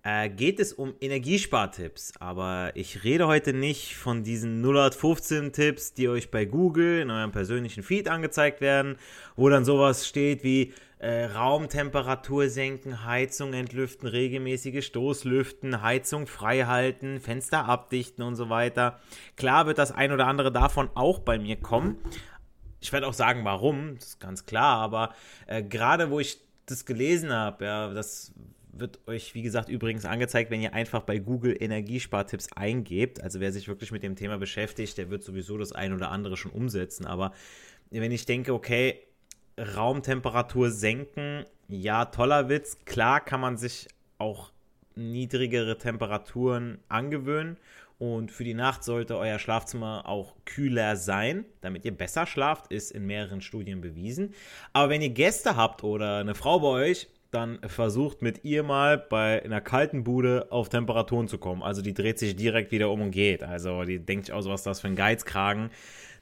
äh, 0.06 0.30
geht 0.30 0.60
es 0.60 0.72
um 0.72 0.94
Energiespartipps. 1.00 2.12
Aber 2.20 2.70
ich 2.74 3.02
rede 3.02 3.26
heute 3.26 3.52
nicht 3.52 3.96
von 3.96 4.22
diesen 4.22 4.62
0815 4.62 5.52
Tipps, 5.52 5.94
die 5.94 6.08
euch 6.08 6.30
bei 6.30 6.44
Google 6.44 7.00
in 7.00 7.10
eurem 7.10 7.32
persönlichen 7.32 7.82
Feed 7.82 8.08
angezeigt 8.08 8.60
werden, 8.60 8.96
wo 9.34 9.48
dann 9.48 9.64
sowas 9.64 10.06
steht 10.06 10.44
wie 10.44 10.72
äh, 10.98 11.24
Raumtemperatur 11.24 12.48
senken, 12.48 13.04
Heizung 13.04 13.52
entlüften, 13.52 14.08
regelmäßige 14.08 14.86
Stoßlüften, 14.86 15.82
Heizung 15.82 16.28
frei 16.28 16.62
halten, 16.62 17.20
Fenster 17.20 17.64
abdichten 17.66 18.22
und 18.22 18.36
so 18.36 18.48
weiter. 18.48 19.00
Klar 19.36 19.66
wird 19.66 19.78
das 19.78 19.90
ein 19.90 20.12
oder 20.12 20.28
andere 20.28 20.52
davon 20.52 20.88
auch 20.94 21.18
bei 21.18 21.38
mir 21.38 21.56
kommen, 21.56 21.98
ich 22.86 22.92
werde 22.92 23.08
auch 23.08 23.14
sagen, 23.14 23.44
warum, 23.44 23.96
das 23.96 24.10
ist 24.10 24.20
ganz 24.20 24.46
klar, 24.46 24.78
aber 24.78 25.12
äh, 25.48 25.62
gerade 25.62 26.10
wo 26.10 26.20
ich 26.20 26.38
das 26.66 26.86
gelesen 26.86 27.32
habe, 27.32 27.64
ja, 27.64 27.92
das 27.92 28.32
wird 28.72 29.00
euch, 29.08 29.34
wie 29.34 29.42
gesagt, 29.42 29.68
übrigens 29.68 30.04
angezeigt, 30.04 30.50
wenn 30.50 30.60
ihr 30.60 30.72
einfach 30.72 31.02
bei 31.02 31.18
Google 31.18 31.56
Energiespartipps 31.58 32.52
eingebt. 32.52 33.22
Also 33.22 33.40
wer 33.40 33.52
sich 33.52 33.68
wirklich 33.68 33.90
mit 33.90 34.02
dem 34.02 34.14
Thema 34.14 34.38
beschäftigt, 34.38 34.98
der 34.98 35.10
wird 35.10 35.24
sowieso 35.24 35.58
das 35.58 35.72
ein 35.72 35.92
oder 35.94 36.10
andere 36.10 36.36
schon 36.36 36.52
umsetzen. 36.52 37.06
Aber 37.06 37.32
wenn 37.90 38.12
ich 38.12 38.26
denke, 38.26 38.52
okay, 38.52 39.00
Raumtemperatur 39.58 40.70
senken, 40.70 41.44
ja, 41.68 42.04
toller 42.04 42.48
Witz. 42.48 42.78
Klar 42.84 43.24
kann 43.24 43.40
man 43.40 43.56
sich 43.56 43.88
auch 44.18 44.52
niedrigere 44.94 45.78
Temperaturen 45.78 46.78
angewöhnen 46.88 47.56
und 47.98 48.30
für 48.30 48.44
die 48.44 48.54
Nacht 48.54 48.84
sollte 48.84 49.16
euer 49.16 49.38
Schlafzimmer 49.38 50.06
auch 50.06 50.34
kühler 50.44 50.96
sein, 50.96 51.46
damit 51.62 51.84
ihr 51.84 51.96
besser 51.96 52.26
schlaft, 52.26 52.70
ist 52.70 52.90
in 52.90 53.06
mehreren 53.06 53.40
Studien 53.40 53.80
bewiesen. 53.80 54.34
Aber 54.72 54.90
wenn 54.90 55.00
ihr 55.00 55.10
Gäste 55.10 55.56
habt 55.56 55.82
oder 55.82 56.18
eine 56.18 56.34
Frau 56.34 56.60
bei 56.60 56.68
euch, 56.68 57.08
dann 57.30 57.58
versucht 57.66 58.22
mit 58.22 58.44
ihr 58.44 58.62
mal 58.62 58.98
bei 58.98 59.42
einer 59.42 59.60
kalten 59.60 60.04
Bude 60.04 60.46
auf 60.50 60.68
Temperaturen 60.68 61.26
zu 61.26 61.38
kommen. 61.38 61.62
Also 61.62 61.82
die 61.82 61.94
dreht 61.94 62.18
sich 62.18 62.36
direkt 62.36 62.70
wieder 62.70 62.90
um 62.90 63.00
und 63.00 63.10
geht. 63.10 63.42
Also 63.42 63.84
die 63.84 63.98
denkt 63.98 64.26
sich 64.26 64.34
aus, 64.34 64.46
was 64.46 64.60
ist 64.60 64.66
das 64.66 64.80
für 64.80 64.88
ein 64.88 64.96
Geizkragen. 64.96 65.70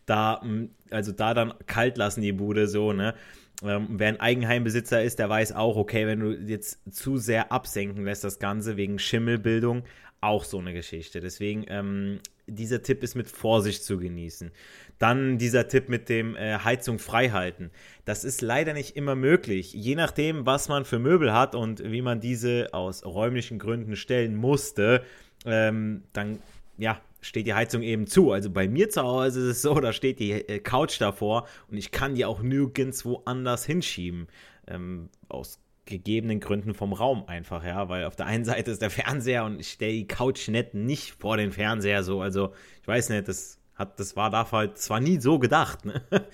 Da, 0.06 0.42
also 0.90 1.12
da 1.12 1.34
dann 1.34 1.54
kalt 1.66 1.96
lassen 1.96 2.20
die 2.20 2.32
Bude 2.32 2.68
so, 2.68 2.92
ne? 2.92 3.14
Ähm, 3.62 3.86
wer 3.90 4.08
ein 4.08 4.20
Eigenheimbesitzer 4.20 5.02
ist, 5.02 5.20
der 5.20 5.30
weiß 5.30 5.52
auch, 5.52 5.76
okay, 5.76 6.06
wenn 6.06 6.20
du 6.20 6.32
jetzt 6.32 6.80
zu 6.92 7.16
sehr 7.16 7.52
absenken 7.52 8.04
lässt, 8.04 8.24
das 8.24 8.40
Ganze 8.40 8.76
wegen 8.76 8.98
Schimmelbildung, 8.98 9.84
auch 10.24 10.44
so 10.44 10.58
eine 10.58 10.72
Geschichte. 10.72 11.20
Deswegen, 11.20 11.64
ähm, 11.68 12.20
dieser 12.46 12.82
Tipp 12.82 13.02
ist 13.02 13.14
mit 13.14 13.28
Vorsicht 13.28 13.84
zu 13.84 13.98
genießen. 13.98 14.50
Dann 14.98 15.38
dieser 15.38 15.68
Tipp 15.68 15.88
mit 15.88 16.08
dem 16.08 16.36
äh, 16.36 16.58
Heizung 16.58 16.98
freihalten. 16.98 17.70
Das 18.04 18.24
ist 18.24 18.42
leider 18.42 18.74
nicht 18.74 18.96
immer 18.96 19.14
möglich. 19.14 19.72
Je 19.72 19.94
nachdem, 19.94 20.46
was 20.46 20.68
man 20.68 20.84
für 20.84 20.98
Möbel 20.98 21.32
hat 21.32 21.54
und 21.54 21.82
wie 21.84 22.02
man 22.02 22.20
diese 22.20 22.68
aus 22.72 23.04
räumlichen 23.04 23.58
Gründen 23.58 23.96
stellen 23.96 24.36
musste, 24.36 25.02
ähm, 25.46 26.02
dann 26.12 26.38
ja, 26.78 27.00
steht 27.20 27.46
die 27.46 27.54
Heizung 27.54 27.82
eben 27.82 28.06
zu. 28.06 28.32
Also 28.32 28.50
bei 28.50 28.68
mir 28.68 28.90
zu 28.90 29.02
Hause 29.02 29.40
ist 29.40 29.46
es 29.46 29.62
so, 29.62 29.74
da 29.80 29.92
steht 29.92 30.20
die 30.20 30.32
äh, 30.32 30.58
Couch 30.60 31.00
davor 31.00 31.46
und 31.70 31.76
ich 31.76 31.90
kann 31.90 32.14
die 32.14 32.24
auch 32.24 32.42
nirgends 32.42 33.04
woanders 33.04 33.64
hinschieben. 33.64 34.28
Ähm, 34.66 35.08
aus 35.28 35.58
gegebenen 35.86 36.40
Gründen 36.40 36.74
vom 36.74 36.92
Raum 36.92 37.24
einfach, 37.26 37.64
ja, 37.64 37.88
weil 37.88 38.04
auf 38.04 38.16
der 38.16 38.26
einen 38.26 38.44
Seite 38.44 38.70
ist 38.70 38.82
der 38.82 38.90
Fernseher 38.90 39.44
und 39.44 39.60
ich 39.60 39.72
stelle 39.72 39.92
die 39.92 40.06
Couch 40.06 40.48
nicht, 40.48 40.74
nicht 40.74 41.12
vor 41.20 41.36
den 41.36 41.52
Fernseher 41.52 42.02
so, 42.02 42.20
also 42.22 42.52
ich 42.80 42.88
weiß 42.88 43.10
nicht, 43.10 43.28
das 43.28 43.58
hat, 43.74 43.98
das 44.00 44.16
war 44.16 44.30
da 44.30 44.50
halt 44.50 44.78
zwar 44.78 45.00
nie 45.00 45.20
so 45.20 45.38
gedacht, 45.38 45.84
ne? 45.84 46.02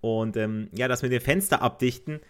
Und 0.00 0.36
ähm, 0.36 0.68
ja, 0.72 0.86
das 0.86 1.00
mit 1.00 1.12
den 1.12 1.22
Fenster 1.22 1.62
abdichten, 1.62 2.20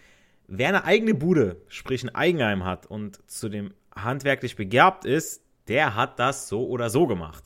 wer 0.46 0.68
eine 0.68 0.84
eigene 0.84 1.12
Bude, 1.12 1.56
sprich 1.66 2.04
ein 2.04 2.14
Eigenheim 2.14 2.64
hat 2.64 2.86
und 2.86 3.28
zu 3.28 3.48
dem 3.48 3.74
handwerklich 3.96 4.54
begabt 4.54 5.04
ist, 5.04 5.42
der 5.66 5.96
hat 5.96 6.20
das 6.20 6.48
so 6.48 6.68
oder 6.68 6.88
so 6.88 7.08
gemacht. 7.08 7.42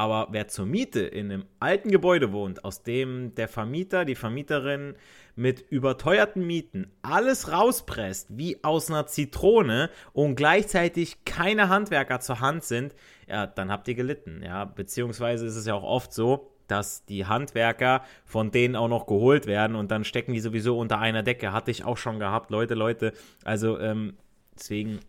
Aber 0.00 0.28
wer 0.30 0.48
zur 0.48 0.64
Miete 0.64 1.00
in 1.00 1.30
einem 1.30 1.44
alten 1.58 1.90
Gebäude 1.90 2.32
wohnt, 2.32 2.64
aus 2.64 2.82
dem 2.82 3.34
der 3.34 3.48
Vermieter, 3.48 4.06
die 4.06 4.14
Vermieterin 4.14 4.94
mit 5.36 5.60
überteuerten 5.60 6.46
Mieten 6.46 6.90
alles 7.02 7.52
rauspresst 7.52 8.28
wie 8.30 8.64
aus 8.64 8.90
einer 8.90 9.06
Zitrone 9.06 9.90
und 10.14 10.36
gleichzeitig 10.36 11.26
keine 11.26 11.68
Handwerker 11.68 12.18
zur 12.20 12.40
Hand 12.40 12.64
sind, 12.64 12.94
ja, 13.28 13.46
dann 13.46 13.70
habt 13.70 13.88
ihr 13.88 13.94
gelitten. 13.94 14.40
Ja, 14.42 14.64
beziehungsweise 14.64 15.44
ist 15.44 15.56
es 15.56 15.66
ja 15.66 15.74
auch 15.74 15.82
oft 15.82 16.14
so, 16.14 16.50
dass 16.66 17.04
die 17.04 17.26
Handwerker 17.26 18.02
von 18.24 18.50
denen 18.50 18.76
auch 18.76 18.88
noch 18.88 19.04
geholt 19.04 19.44
werden 19.44 19.76
und 19.76 19.90
dann 19.90 20.04
stecken 20.04 20.32
die 20.32 20.40
sowieso 20.40 20.78
unter 20.78 20.98
einer 20.98 21.22
Decke. 21.22 21.52
Hatte 21.52 21.70
ich 21.70 21.84
auch 21.84 21.98
schon 21.98 22.18
gehabt, 22.18 22.50
Leute, 22.50 22.72
Leute. 22.72 23.12
Also 23.44 23.78
ähm, 23.78 24.14
deswegen 24.54 25.00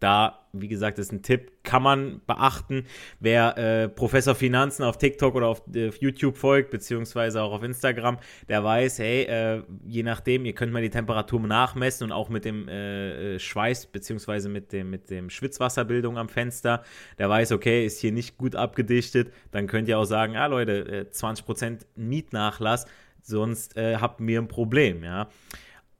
da, 0.00 0.48
wie 0.52 0.66
gesagt, 0.66 0.98
ist 0.98 1.12
ein 1.12 1.22
Tipp, 1.22 1.52
kann 1.62 1.82
man 1.82 2.22
beachten. 2.26 2.86
Wer 3.20 3.56
äh, 3.58 3.88
Professor 3.88 4.34
Finanzen 4.34 4.82
auf 4.82 4.96
TikTok 4.96 5.34
oder 5.34 5.46
auf, 5.46 5.62
äh, 5.74 5.90
YouTube 6.00 6.36
folgt, 6.36 6.70
beziehungsweise 6.70 7.42
auch 7.42 7.52
auf 7.52 7.62
Instagram, 7.62 8.18
der 8.48 8.64
weiß, 8.64 8.98
hey, 8.98 9.22
äh, 9.24 9.62
je 9.86 10.02
nachdem, 10.02 10.46
ihr 10.46 10.54
könnt 10.54 10.72
mal 10.72 10.82
die 10.82 10.90
Temperatur 10.90 11.40
nachmessen 11.40 12.06
und 12.06 12.12
auch 12.12 12.30
mit 12.30 12.46
dem 12.46 12.66
äh, 12.68 13.34
äh, 13.34 13.38
Schweiß, 13.38 13.86
beziehungsweise 13.86 14.48
mit 14.48 14.72
dem, 14.72 14.90
mit 14.90 15.10
dem 15.10 15.28
Schwitzwasserbildung 15.28 16.16
am 16.16 16.30
Fenster, 16.30 16.82
der 17.18 17.28
weiß, 17.28 17.52
okay, 17.52 17.84
ist 17.84 18.00
hier 18.00 18.12
nicht 18.12 18.38
gut 18.38 18.56
abgedichtet, 18.56 19.32
dann 19.50 19.66
könnt 19.66 19.86
ihr 19.86 19.98
auch 19.98 20.04
sagen, 20.04 20.36
ah 20.36 20.46
Leute, 20.46 21.08
20% 21.12 21.66
äh, 21.66 21.76
Mietnachlass, 21.94 22.86
sonst 23.22 23.76
habt 23.76 24.20
ihr 24.22 24.40
ein 24.40 24.48
Problem, 24.48 25.04
ja. 25.04 25.28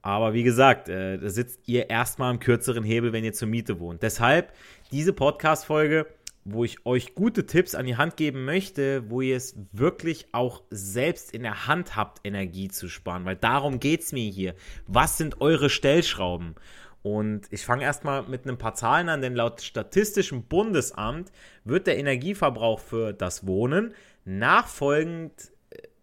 Aber 0.01 0.33
wie 0.33 0.43
gesagt, 0.43 0.89
äh, 0.89 1.17
da 1.17 1.29
sitzt 1.29 1.67
ihr 1.67 1.89
erstmal 1.89 2.31
am 2.31 2.39
kürzeren 2.39 2.83
Hebel, 2.83 3.13
wenn 3.13 3.23
ihr 3.23 3.33
zur 3.33 3.47
Miete 3.47 3.79
wohnt. 3.79 4.01
Deshalb 4.01 4.53
diese 4.91 5.13
Podcast-Folge, 5.13 6.07
wo 6.43 6.63
ich 6.63 6.85
euch 6.85 7.13
gute 7.13 7.45
Tipps 7.45 7.75
an 7.75 7.85
die 7.85 7.97
Hand 7.97 8.17
geben 8.17 8.45
möchte, 8.45 9.09
wo 9.09 9.21
ihr 9.21 9.37
es 9.37 9.55
wirklich 9.71 10.27
auch 10.31 10.63
selbst 10.71 11.33
in 11.33 11.43
der 11.43 11.67
Hand 11.67 11.95
habt, 11.95 12.19
Energie 12.23 12.69
zu 12.69 12.89
sparen. 12.89 13.25
Weil 13.25 13.35
darum 13.35 13.79
geht 13.79 14.01
es 14.01 14.11
mir 14.11 14.27
hier. 14.27 14.55
Was 14.87 15.17
sind 15.17 15.39
eure 15.39 15.69
Stellschrauben? 15.69 16.55
Und 17.03 17.47
ich 17.51 17.65
fange 17.65 17.83
erstmal 17.83 18.23
mit 18.23 18.45
ein 18.45 18.57
paar 18.57 18.75
Zahlen 18.75 19.09
an, 19.09 19.21
denn 19.21 19.35
laut 19.35 19.61
Statistischem 19.61 20.43
Bundesamt 20.43 21.31
wird 21.63 21.87
der 21.87 21.97
Energieverbrauch 21.97 22.79
für 22.79 23.13
das 23.13 23.45
Wohnen 23.47 23.93
nachfolgend 24.23 25.51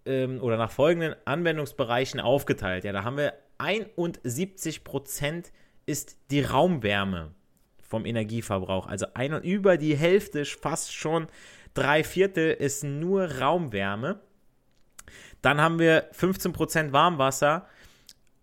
ähm, 0.06 0.40
oder 0.40 0.56
nach 0.56 0.72
folgenden 0.72 1.14
Anwendungsbereichen 1.24 2.18
aufgeteilt. 2.18 2.84
Ja, 2.84 2.92
da 2.92 3.04
haben 3.04 3.16
wir 3.16 3.34
71% 3.58 5.52
ist 5.86 6.16
die 6.30 6.42
Raumwärme 6.42 7.34
vom 7.80 8.04
Energieverbrauch. 8.04 8.86
Also 8.86 9.06
ein, 9.14 9.42
über 9.42 9.76
die 9.76 9.96
Hälfte, 9.96 10.44
fast 10.44 10.94
schon 10.94 11.26
drei 11.74 12.04
Viertel 12.04 12.52
ist 12.52 12.84
nur 12.84 13.38
Raumwärme. 13.38 14.20
Dann 15.42 15.60
haben 15.60 15.78
wir 15.78 16.10
15% 16.12 16.92
Warmwasser, 16.92 17.66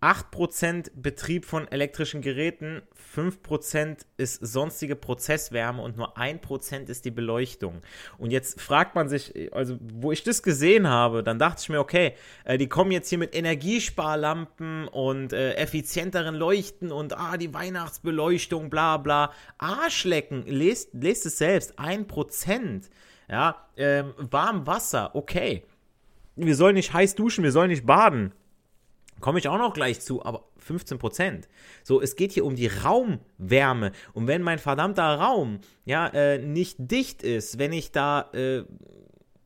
8% 0.02 0.92
Betrieb 0.96 1.46
von 1.46 1.68
elektrischen 1.68 2.22
Geräten, 2.22 2.82
5% 3.16 4.00
ist 4.18 4.46
sonstige 4.46 4.96
Prozesswärme 4.96 5.82
und 5.82 5.98
nur 5.98 6.18
1% 6.18 6.90
ist 6.90 7.06
die 7.06 7.12
Beleuchtung. 7.12 7.82
Und 8.18 8.32
jetzt 8.32 8.62
fragt 8.62 8.96
man 8.96 9.10
sich, 9.10 9.54
also 9.54 9.78
wo 9.82 10.12
ich 10.12 10.24
das 10.24 10.44
gesehen 10.44 10.88
habe, 10.88 11.24
dann 11.24 11.40
dachte 11.40 11.62
ich 11.62 11.70
mir, 11.70 11.80
okay, 11.80 12.14
äh, 12.44 12.58
die 12.58 12.68
kommen 12.68 12.92
jetzt 12.92 13.10
hier 13.10 13.18
mit 13.18 13.36
Energiesparlampen 13.36 14.88
und 14.90 15.34
äh, 15.34 15.54
effizienteren 15.54 16.36
Leuchten 16.36 16.92
und 16.92 17.18
ah, 17.18 17.38
die 17.38 17.54
Weihnachtsbeleuchtung, 17.54 18.70
bla 18.70 18.98
bla. 18.98 19.32
Arschlecken, 19.58 20.44
lest, 20.46 20.94
lest 20.94 21.26
es 21.26 21.38
selbst, 21.38 21.80
1%. 21.80 22.90
Ja, 23.28 23.66
ähm, 23.76 24.14
warm 24.18 24.68
Wasser, 24.68 25.16
okay. 25.16 25.64
Wir 26.36 26.56
sollen 26.56 26.76
nicht 26.76 26.94
heiß 26.94 27.16
duschen, 27.16 27.44
wir 27.44 27.52
sollen 27.52 27.70
nicht 27.70 27.86
baden. 27.86 28.34
Komme 29.22 29.40
ich 29.40 29.48
auch 29.48 29.58
noch 29.58 29.74
gleich 29.74 30.02
zu, 30.02 30.26
aber 30.26 30.46
15 30.58 31.00
Prozent. 31.00 31.48
So, 31.84 32.02
es 32.02 32.16
geht 32.16 32.34
hier 32.34 32.46
um 32.46 32.56
die 32.56 32.68
Raumwärme. 32.68 33.92
Und 34.14 34.28
wenn 34.28 34.42
mein 34.42 34.60
verdammter 34.60 35.04
Raum 35.04 35.60
ja 35.86 36.08
äh, 36.08 36.38
nicht 36.38 36.76
dicht 36.80 37.24
ist, 37.24 37.58
wenn 37.58 37.72
ich 37.72 37.92
da 37.92 38.30
äh, 38.34 38.64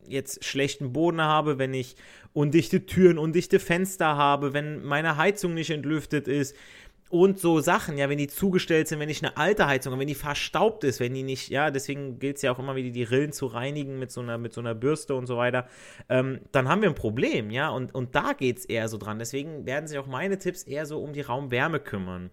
jetzt 0.07 0.43
schlechten 0.43 0.91
Boden 0.91 1.21
habe, 1.21 1.59
wenn 1.59 1.73
ich 1.73 1.95
undichte 2.33 2.85
Türen, 2.85 3.17
undichte 3.17 3.59
Fenster 3.59 4.17
habe, 4.17 4.53
wenn 4.53 4.83
meine 4.83 5.17
Heizung 5.17 5.53
nicht 5.53 5.69
entlüftet 5.69 6.27
ist, 6.27 6.55
und 7.09 7.39
so 7.39 7.59
Sachen, 7.59 7.97
ja, 7.97 8.07
wenn 8.07 8.19
die 8.19 8.27
zugestellt 8.27 8.87
sind, 8.87 8.99
wenn 8.99 9.09
ich 9.09 9.23
eine 9.23 9.35
alte 9.35 9.65
Heizung 9.65 9.91
habe, 9.91 10.01
wenn 10.01 10.07
die 10.07 10.15
verstaubt 10.15 10.83
ist, 10.83 10.99
wenn 10.99 11.13
die 11.13 11.23
nicht, 11.23 11.49
ja, 11.49 11.71
deswegen 11.71 12.19
gilt 12.19 12.37
es 12.37 12.43
ja 12.43 12.51
auch 12.51 12.59
immer 12.59 12.75
wieder, 12.75 12.91
die 12.91 13.03
Rillen 13.03 13.31
zu 13.31 13.47
reinigen 13.47 13.97
mit 13.97 14.11
so 14.11 14.21
einer, 14.21 14.37
mit 14.37 14.53
so 14.53 14.61
einer 14.61 14.75
Bürste 14.75 15.15
und 15.15 15.25
so 15.25 15.35
weiter, 15.35 15.67
ähm, 16.07 16.39
dann 16.51 16.69
haben 16.69 16.81
wir 16.81 16.89
ein 16.89 16.95
Problem, 16.95 17.49
ja, 17.49 17.69
und, 17.69 17.95
und 17.95 18.13
da 18.13 18.33
geht 18.33 18.59
es 18.59 18.65
eher 18.65 18.87
so 18.87 18.97
dran. 18.97 19.17
Deswegen 19.17 19.65
werden 19.65 19.87
sich 19.87 19.97
auch 19.97 20.05
meine 20.05 20.37
Tipps 20.37 20.63
eher 20.63 20.85
so 20.85 21.01
um 21.01 21.13
die 21.13 21.21
Raumwärme 21.21 21.79
kümmern. 21.79 22.29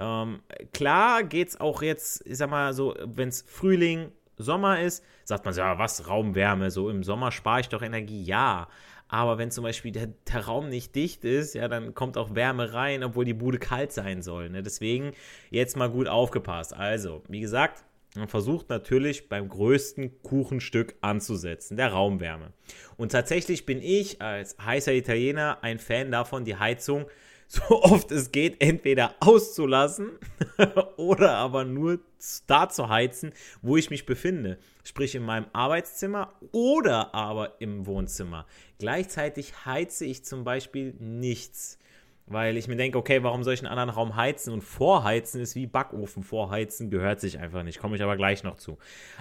Ähm, 0.00 0.40
klar 0.72 1.22
geht 1.22 1.48
es 1.48 1.60
auch 1.60 1.82
jetzt, 1.82 2.26
ich 2.26 2.38
sag 2.38 2.50
mal 2.50 2.72
so, 2.72 2.94
wenn 3.04 3.28
es 3.28 3.42
Frühling, 3.42 4.12
Sommer 4.36 4.80
ist, 4.80 5.04
sagt 5.24 5.44
man 5.44 5.54
so, 5.54 5.60
ja, 5.60 5.78
was, 5.78 6.08
Raumwärme, 6.08 6.70
so 6.70 6.90
im 6.90 7.02
Sommer 7.02 7.32
spare 7.32 7.60
ich 7.60 7.68
doch 7.68 7.82
Energie, 7.82 8.22
ja. 8.22 8.68
Aber 9.08 9.38
wenn 9.38 9.50
zum 9.50 9.64
Beispiel 9.64 9.90
der, 9.90 10.08
der, 10.30 10.44
Raum 10.44 10.68
nicht 10.68 10.94
dicht 10.94 11.24
ist, 11.24 11.54
ja, 11.54 11.66
dann 11.66 11.94
kommt 11.94 12.18
auch 12.18 12.34
Wärme 12.34 12.74
rein, 12.74 13.02
obwohl 13.02 13.24
die 13.24 13.34
Bude 13.34 13.58
kalt 13.58 13.90
sein 13.92 14.22
soll. 14.22 14.50
Ne? 14.50 14.62
Deswegen 14.62 15.12
jetzt 15.50 15.76
mal 15.76 15.90
gut 15.90 16.08
aufgepasst. 16.08 16.74
Also, 16.74 17.22
wie 17.28 17.40
gesagt, 17.40 17.84
man 18.14 18.28
versucht 18.28 18.68
natürlich 18.68 19.28
beim 19.28 19.48
größten 19.48 20.22
Kuchenstück 20.22 20.96
anzusetzen, 21.00 21.76
der 21.76 21.92
Raumwärme. 21.92 22.52
Und 22.96 23.12
tatsächlich 23.12 23.64
bin 23.64 23.80
ich 23.82 24.20
als 24.20 24.56
heißer 24.58 24.92
Italiener 24.92 25.58
ein 25.62 25.78
Fan 25.78 26.10
davon, 26.10 26.44
die 26.44 26.56
Heizung 26.56 27.06
so 27.50 27.82
oft 27.82 28.12
es 28.12 28.30
geht, 28.30 28.60
entweder 28.60 29.14
auszulassen 29.20 30.10
oder 30.96 31.36
aber 31.36 31.64
nur 31.64 31.98
da 32.46 32.68
zu 32.68 32.88
heizen, 32.90 33.32
wo 33.62 33.76
ich 33.78 33.88
mich 33.88 34.04
befinde. 34.04 34.58
Sprich 34.84 35.14
in 35.14 35.22
meinem 35.22 35.46
Arbeitszimmer 35.54 36.32
oder 36.52 37.14
aber 37.14 37.60
im 37.60 37.86
Wohnzimmer. 37.86 38.46
Gleichzeitig 38.78 39.64
heize 39.64 40.04
ich 40.04 40.24
zum 40.24 40.44
Beispiel 40.44 40.94
nichts. 40.98 41.78
Weil 42.26 42.58
ich 42.58 42.68
mir 42.68 42.76
denke, 42.76 42.98
okay, 42.98 43.22
warum 43.22 43.42
soll 43.42 43.54
ich 43.54 43.60
einen 43.60 43.70
anderen 43.70 43.88
Raum 43.88 44.14
heizen? 44.14 44.52
Und 44.52 44.60
vorheizen 44.60 45.40
ist 45.40 45.54
wie 45.54 45.66
Backofen 45.66 46.22
vorheizen, 46.22 46.90
gehört 46.90 47.20
sich 47.20 47.38
einfach 47.38 47.62
nicht. 47.62 47.78
Komme 47.78 47.96
ich 47.96 48.02
aber 48.02 48.18
gleich 48.18 48.42
noch 48.42 48.56
zu. 48.58 48.76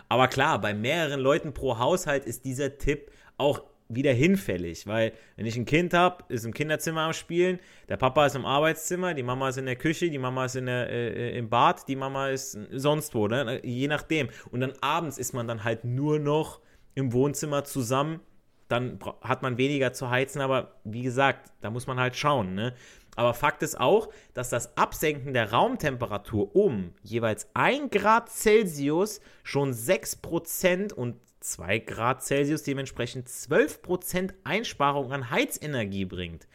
Aber 0.10 0.28
klar, 0.28 0.60
bei 0.60 0.74
mehreren 0.74 1.22
Leuten 1.22 1.54
pro 1.54 1.80
Haushalt 1.80 2.26
ist 2.26 2.44
dieser 2.44 2.78
Tipp 2.78 3.10
auch 3.38 3.64
wieder 3.90 4.12
hinfällig, 4.12 4.86
weil 4.88 5.14
wenn 5.36 5.46
ich 5.46 5.56
ein 5.56 5.66
Kind 5.66 5.94
habe, 5.94 6.24
ist 6.28 6.46
im 6.46 6.54
Kinderzimmer 6.54 7.02
am 7.02 7.14
Spielen, 7.14 7.60
der 7.88 7.98
Papa 7.98 8.26
ist 8.26 8.36
im 8.36 8.46
Arbeitszimmer, 8.46 9.14
die 9.14 9.24
Mama 9.24 9.50
ist 9.50 9.58
in 9.58 9.66
der 9.66 9.76
Küche, 9.76 10.10
die 10.10 10.18
Mama 10.18 10.46
ist 10.46 10.56
in 10.56 10.66
der, 10.66 10.90
äh, 10.90 11.30
äh 11.30 11.38
im 11.38 11.50
Bad, 11.50 11.88
die 11.88 11.96
Mama 11.96 12.30
ist 12.30 12.58
sonst 12.72 13.16
wo, 13.16 13.28
ne? 13.28 13.62
je 13.64 13.88
nachdem. 13.88 14.30
Und 14.52 14.60
dann 14.60 14.74
abends 14.82 15.18
ist 15.18 15.34
man 15.34 15.48
dann 15.48 15.64
halt 15.64 15.86
nur 15.86 16.20
noch 16.20 16.60
im 16.96 17.14
Wohnzimmer 17.14 17.64
zusammen, 17.64 18.20
dann 18.68 19.00
hat 19.22 19.42
man 19.42 19.58
weniger 19.58 19.94
zu 19.94 20.10
heizen, 20.10 20.42
aber 20.42 20.76
wie 20.84 21.04
gesagt, 21.04 21.52
da 21.62 21.70
muss 21.70 21.88
man 21.88 22.00
halt 22.00 22.16
schauen. 22.16 22.54
Ne? 22.54 22.74
Aber 23.16 23.34
Fakt 23.34 23.64
ist 23.64 23.80
auch, 23.80 24.10
dass 24.34 24.50
das 24.50 24.78
Absenken 24.78 25.34
der 25.34 25.52
Raumtemperatur 25.52 26.56
um 26.56 26.94
jeweils 27.02 27.50
1 27.54 27.90
Grad 27.92 28.30
Celsius 28.30 29.22
schon 29.44 29.74
6% 29.74 30.94
und 30.94 31.16
2 31.40 31.80
Grad 31.80 32.24
Celsius 32.24 32.64
dementsprechend 32.64 33.28
12% 33.28 34.34
Einsparung 34.44 35.12
an 35.12 35.30
Heizenergie 35.30 36.06
bringt. 36.06 36.48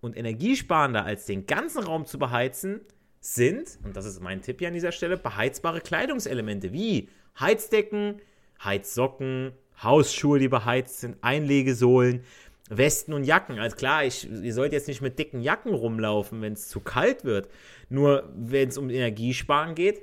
Und 0.00 0.16
energiesparender 0.16 1.04
als 1.04 1.26
den 1.26 1.46
ganzen 1.46 1.82
Raum 1.82 2.06
zu 2.06 2.18
beheizen, 2.18 2.80
sind, 3.20 3.78
und 3.84 3.96
das 3.96 4.06
ist 4.06 4.20
mein 4.20 4.40
Tipp 4.40 4.58
hier 4.58 4.68
an 4.68 4.74
dieser 4.74 4.92
Stelle, 4.92 5.16
beheizbare 5.16 5.80
Kleidungselemente 5.80 6.72
wie 6.72 7.08
Heizdecken, 7.38 8.20
Heizsocken, 8.64 9.52
Hausschuhe, 9.82 10.38
die 10.38 10.48
beheizt 10.48 11.00
sind, 11.00 11.16
Einlegesohlen, 11.20 12.24
Westen 12.70 13.12
und 13.12 13.24
Jacken. 13.24 13.58
Also 13.58 13.76
klar, 13.76 14.04
ich, 14.04 14.30
ihr 14.30 14.54
sollt 14.54 14.72
jetzt 14.72 14.88
nicht 14.88 15.00
mit 15.00 15.18
dicken 15.18 15.42
Jacken 15.42 15.74
rumlaufen, 15.74 16.40
wenn 16.40 16.54
es 16.54 16.68
zu 16.68 16.80
kalt 16.80 17.24
wird. 17.24 17.48
Nur 17.88 18.32
wenn 18.34 18.68
es 18.68 18.78
um 18.78 18.90
Energiesparen 18.90 19.74
geht, 19.74 20.02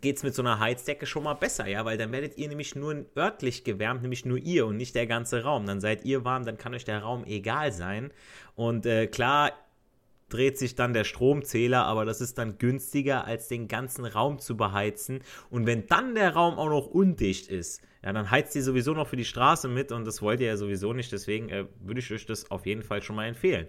geht 0.00 0.16
es 0.16 0.22
mit 0.22 0.34
so 0.34 0.42
einer 0.42 0.58
Heizdecke 0.58 1.06
schon 1.06 1.24
mal 1.24 1.34
besser, 1.34 1.66
ja, 1.66 1.84
weil 1.84 1.98
dann 1.98 2.12
werdet 2.12 2.38
ihr 2.38 2.48
nämlich 2.48 2.74
nur 2.74 3.04
örtlich 3.16 3.64
gewärmt, 3.64 4.02
nämlich 4.02 4.24
nur 4.24 4.38
ihr 4.38 4.66
und 4.66 4.76
nicht 4.76 4.94
der 4.94 5.06
ganze 5.06 5.42
Raum. 5.42 5.66
Dann 5.66 5.80
seid 5.80 6.04
ihr 6.04 6.24
warm, 6.24 6.44
dann 6.44 6.58
kann 6.58 6.74
euch 6.74 6.84
der 6.84 7.00
Raum 7.00 7.24
egal 7.24 7.72
sein. 7.72 8.12
Und 8.54 8.86
äh, 8.86 9.06
klar 9.06 9.52
dreht 10.28 10.58
sich 10.58 10.74
dann 10.74 10.94
der 10.94 11.04
Stromzähler, 11.04 11.84
aber 11.84 12.04
das 12.04 12.20
ist 12.20 12.38
dann 12.38 12.56
günstiger, 12.56 13.26
als 13.26 13.48
den 13.48 13.68
ganzen 13.68 14.06
Raum 14.06 14.38
zu 14.38 14.56
beheizen. 14.56 15.20
Und 15.50 15.66
wenn 15.66 15.86
dann 15.86 16.14
der 16.14 16.32
Raum 16.32 16.58
auch 16.58 16.70
noch 16.70 16.86
undicht 16.86 17.48
ist, 17.48 17.82
ja, 18.02 18.12
dann 18.12 18.30
heizt 18.30 18.56
ihr 18.56 18.62
sowieso 18.62 18.94
noch 18.94 19.08
für 19.08 19.16
die 19.16 19.24
Straße 19.24 19.68
mit 19.68 19.92
und 19.92 20.06
das 20.06 20.22
wollt 20.22 20.40
ihr 20.40 20.48
ja 20.48 20.56
sowieso 20.56 20.92
nicht. 20.92 21.12
Deswegen 21.12 21.50
äh, 21.50 21.66
würde 21.80 22.00
ich 22.00 22.10
euch 22.10 22.26
das 22.26 22.50
auf 22.50 22.66
jeden 22.66 22.82
Fall 22.82 23.02
schon 23.02 23.16
mal 23.16 23.26
empfehlen. 23.26 23.68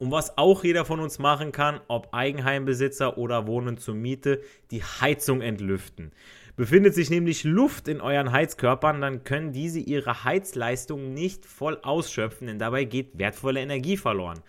Und 0.00 0.10
was 0.10 0.38
auch 0.38 0.64
jeder 0.64 0.86
von 0.86 0.98
uns 0.98 1.18
machen 1.18 1.52
kann, 1.52 1.78
ob 1.86 2.14
Eigenheimbesitzer 2.14 3.18
oder 3.18 3.46
Wohnen 3.46 3.76
zur 3.76 3.94
Miete, 3.94 4.40
die 4.70 4.82
Heizung 4.82 5.42
entlüften. 5.42 6.10
Befindet 6.56 6.94
sich 6.94 7.10
nämlich 7.10 7.44
Luft 7.44 7.86
in 7.86 8.00
euren 8.00 8.32
Heizkörpern, 8.32 9.02
dann 9.02 9.24
können 9.24 9.52
diese 9.52 9.78
ihre 9.78 10.24
Heizleistung 10.24 11.12
nicht 11.12 11.44
voll 11.44 11.78
ausschöpfen, 11.82 12.46
denn 12.46 12.58
dabei 12.58 12.84
geht 12.84 13.18
wertvolle 13.18 13.60
Energie 13.60 13.98
verloren. 13.98 14.40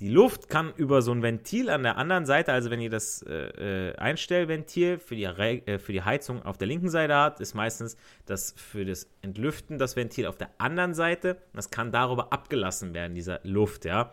Die 0.00 0.08
Luft 0.08 0.48
kann 0.48 0.72
über 0.76 1.02
so 1.02 1.12
ein 1.12 1.22
Ventil 1.22 1.70
an 1.70 1.84
der 1.84 1.96
anderen 1.96 2.26
Seite, 2.26 2.52
also 2.52 2.68
wenn 2.68 2.80
ihr 2.80 2.90
das 2.90 3.22
äh, 3.22 3.90
äh 3.90 3.96
Einstellventil 3.96 4.98
für 4.98 5.14
die, 5.14 5.22
äh, 5.22 5.78
für 5.78 5.92
die 5.92 6.02
Heizung 6.02 6.42
auf 6.42 6.58
der 6.58 6.66
linken 6.66 6.88
Seite 6.88 7.14
habt, 7.14 7.38
ist 7.38 7.54
meistens 7.54 7.96
das 8.26 8.56
für 8.56 8.84
das 8.84 9.08
Entlüften 9.22 9.78
das 9.78 9.94
Ventil 9.94 10.26
auf 10.26 10.36
der 10.36 10.50
anderen 10.58 10.94
Seite. 10.94 11.36
Das 11.52 11.70
kann 11.70 11.92
darüber 11.92 12.32
abgelassen 12.32 12.92
werden, 12.92 13.14
dieser 13.14 13.38
Luft, 13.44 13.84
ja. 13.84 14.12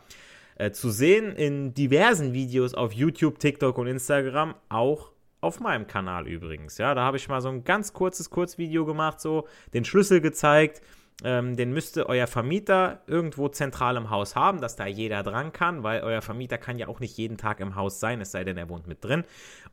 Äh, 0.61 0.73
zu 0.73 0.91
sehen 0.91 1.31
in 1.31 1.73
diversen 1.73 2.33
Videos 2.33 2.75
auf 2.75 2.93
YouTube, 2.93 3.39
TikTok 3.39 3.79
und 3.79 3.87
Instagram, 3.87 4.53
auch 4.69 5.11
auf 5.39 5.59
meinem 5.59 5.87
Kanal 5.87 6.27
übrigens. 6.27 6.77
Ja, 6.77 6.93
da 6.93 7.01
habe 7.01 7.17
ich 7.17 7.27
mal 7.27 7.41
so 7.41 7.49
ein 7.49 7.63
ganz 7.63 7.93
kurzes 7.93 8.29
Kurzvideo 8.29 8.85
gemacht, 8.85 9.19
so 9.19 9.47
den 9.73 9.85
Schlüssel 9.85 10.21
gezeigt. 10.21 10.83
Ähm, 11.23 11.55
den 11.55 11.73
müsste 11.73 12.07
euer 12.07 12.27
Vermieter 12.27 13.01
irgendwo 13.07 13.49
zentral 13.49 13.97
im 13.97 14.11
Haus 14.11 14.35
haben, 14.35 14.61
dass 14.61 14.75
da 14.75 14.85
jeder 14.85 15.23
dran 15.23 15.51
kann, 15.51 15.81
weil 15.81 16.03
euer 16.03 16.21
Vermieter 16.21 16.59
kann 16.59 16.77
ja 16.77 16.87
auch 16.89 16.99
nicht 16.99 17.17
jeden 17.17 17.37
Tag 17.37 17.59
im 17.59 17.73
Haus 17.73 17.99
sein, 17.99 18.21
es 18.21 18.31
sei 18.31 18.43
denn, 18.43 18.57
er 18.57 18.69
wohnt 18.69 18.85
mit 18.85 19.03
drin. 19.03 19.23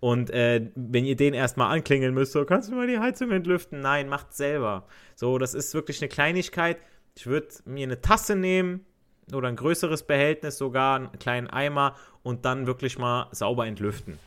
Und 0.00 0.30
äh, 0.30 0.70
wenn 0.74 1.04
ihr 1.04 1.16
den 1.16 1.34
erstmal 1.34 1.70
anklingeln 1.70 2.14
müsst, 2.14 2.32
so 2.32 2.46
kannst 2.46 2.70
du 2.70 2.74
mal 2.74 2.86
die 2.86 2.98
Heizung 2.98 3.30
entlüften? 3.30 3.80
Nein, 3.80 4.08
macht 4.08 4.32
selber. 4.32 4.86
So, 5.16 5.36
das 5.36 5.52
ist 5.52 5.74
wirklich 5.74 6.00
eine 6.00 6.08
Kleinigkeit. 6.08 6.78
Ich 7.14 7.26
würde 7.26 7.48
mir 7.66 7.84
eine 7.84 8.00
Tasse 8.00 8.36
nehmen, 8.36 8.86
oder 9.32 9.48
ein 9.48 9.56
größeres 9.56 10.04
Behältnis, 10.04 10.58
sogar 10.58 10.96
einen 10.96 11.12
kleinen 11.18 11.48
Eimer 11.48 11.96
und 12.22 12.44
dann 12.44 12.66
wirklich 12.66 12.98
mal 12.98 13.28
sauber 13.32 13.66
entlüften. 13.66 14.18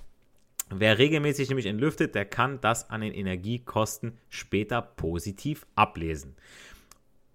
Wer 0.74 0.98
regelmäßig 0.98 1.50
nämlich 1.50 1.66
entlüftet, 1.66 2.16
der 2.16 2.26
kann 2.26 2.62
das 2.62 2.90
an 2.90 3.02
den 3.02 3.14
Energiekosten 3.14 4.18
später 4.30 4.82
positiv 4.82 5.66
ablesen. 5.76 6.36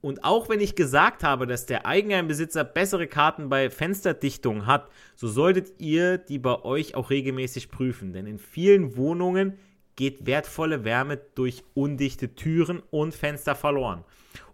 Und 0.00 0.24
auch 0.24 0.48
wenn 0.48 0.60
ich 0.60 0.76
gesagt 0.76 1.22
habe, 1.24 1.46
dass 1.46 1.66
der 1.66 1.84
Eigenheimbesitzer 1.84 2.64
bessere 2.64 3.06
Karten 3.06 3.48
bei 3.48 3.70
Fensterdichtung 3.70 4.66
hat, 4.66 4.88
so 5.16 5.26
solltet 5.26 5.80
ihr 5.80 6.16
die 6.16 6.38
bei 6.38 6.62
euch 6.64 6.94
auch 6.94 7.10
regelmäßig 7.10 7.70
prüfen. 7.70 8.12
Denn 8.12 8.26
in 8.26 8.38
vielen 8.38 8.96
Wohnungen 8.96 9.58
geht 9.96 10.26
wertvolle 10.26 10.84
Wärme 10.84 11.18
durch 11.34 11.64
undichte 11.74 12.34
Türen 12.34 12.82
und 12.90 13.14
Fenster 13.14 13.54
verloren. 13.54 14.04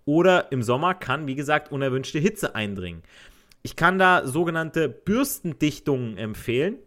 Oder 0.04 0.50
im 0.52 0.62
Sommer 0.62 0.94
kann, 0.94 1.26
wie 1.26 1.34
gesagt, 1.34 1.70
unerwünschte 1.70 2.18
Hitze 2.18 2.54
eindringen. 2.54 3.02
Ich 3.62 3.76
kann 3.76 3.98
da 3.98 4.26
sogenannte 4.26 4.88
Bürstendichtungen 4.88 6.16
empfehlen, 6.16 6.78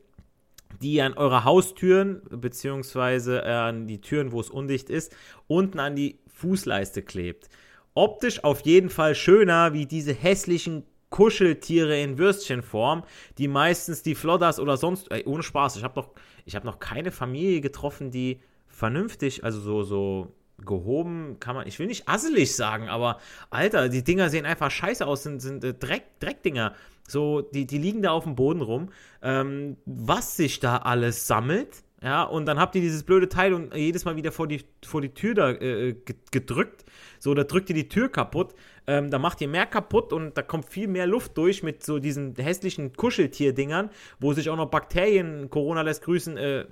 die 0.81 1.01
an 1.01 1.13
eure 1.13 1.45
Haustüren 1.45 2.22
beziehungsweise 2.29 3.43
an 3.43 3.88
die 3.88 4.01
Türen, 4.01 4.31
wo 4.34 4.41
es 4.41 4.50
undicht 4.50 4.89
ist, 4.89 5.15
unten 5.48 5.79
an 5.79 5.95
die 5.95 6.19
Fußleiste 6.34 7.01
klebt. 7.01 7.48
Optisch 7.93 8.43
auf 8.43 8.62
jeden 8.62 8.89
Fall 8.89 9.15
schöner 9.15 9.72
wie 9.72 9.86
diese 9.86 10.13
hässlichen 10.13 10.84
Kuscheltiere 11.10 12.01
in 12.01 12.17
Würstchenform, 12.17 13.03
die 13.38 13.48
meistens 13.48 14.03
die 14.03 14.15
Flodders 14.15 14.60
oder 14.60 14.75
sonst, 14.75 15.10
ey, 15.12 15.24
ohne 15.25 15.43
Spaß, 15.43 15.77
ich 15.77 15.84
habe 15.86 15.98
noch, 15.98 16.10
hab 16.53 16.65
noch 16.65 16.79
keine 16.79 17.12
Familie 17.12 17.62
getroffen, 17.62 18.12
die 18.12 18.41
vernünftig, 18.67 19.45
also 19.45 19.62
so, 19.62 19.84
so 19.84 20.35
gehoben, 20.64 21.38
kann 21.40 21.56
man, 21.56 21.68
ich 21.68 21.80
will 21.80 21.88
nicht 21.88 22.08
asselig 22.08 22.56
sagen, 22.56 22.88
aber 22.90 23.20
Alter, 23.50 23.90
die 23.90 24.04
Dinger 24.04 24.30
sehen 24.30 24.46
einfach 24.46 24.72
scheiße 24.72 25.06
aus, 25.06 25.24
sind, 25.24 25.42
sind 25.42 25.64
äh, 25.64 25.74
Dreck, 25.74 26.04
Dreckdinger. 26.20 26.74
So, 27.08 27.42
die, 27.42 27.68
die 27.68 27.78
liegen 27.78 28.02
da 28.02 28.12
auf 28.12 28.24
dem 28.24 28.36
Boden 28.36 28.62
rum. 28.62 28.90
Ähm, 29.22 29.78
was 29.86 30.38
sich 30.38 30.60
da 30.60 30.78
alles 30.78 31.28
sammelt, 31.28 31.84
ja, 32.06 32.22
und 32.22 32.46
dann 32.46 32.60
habt 32.60 32.76
ihr 32.76 32.82
dieses 32.82 33.02
blöde 33.02 33.30
Teil 33.30 33.54
und 33.54 33.74
jedes 33.74 34.06
Mal 34.06 34.16
wieder 34.16 34.32
vor 34.32 34.48
die, 34.48 34.64
vor 34.86 35.02
die 35.02 35.10
Tür 35.10 35.34
da 35.34 35.50
äh, 35.50 35.96
gedrückt. 36.30 36.86
So, 37.18 37.34
da 37.34 37.44
drückt 37.44 37.70
ihr 37.70 37.76
die 37.76 37.90
Tür 37.90 38.10
kaputt. 38.10 38.54
Ähm, 38.86 39.10
da 39.10 39.18
macht 39.18 39.42
ihr 39.42 39.48
mehr 39.48 39.66
kaputt 39.66 40.14
und 40.14 40.38
da 40.38 40.44
kommt 40.44 40.70
viel 40.70 40.88
mehr 40.88 41.08
Luft 41.08 41.36
durch 41.38 41.64
mit 41.64 41.84
so 41.84 41.98
diesen 41.98 42.36
hässlichen 42.36 42.94
Kuscheltier-Dingern, 42.94 43.90
wo 44.20 44.34
sich 44.34 44.52
auch 44.52 44.56
noch 44.56 44.70
Bakterien, 44.70 45.50
Corona 45.50 45.82
lässt 45.82 46.04
grüßen, 46.04 46.38
äh, 46.38 46.60
äh, 46.60 46.66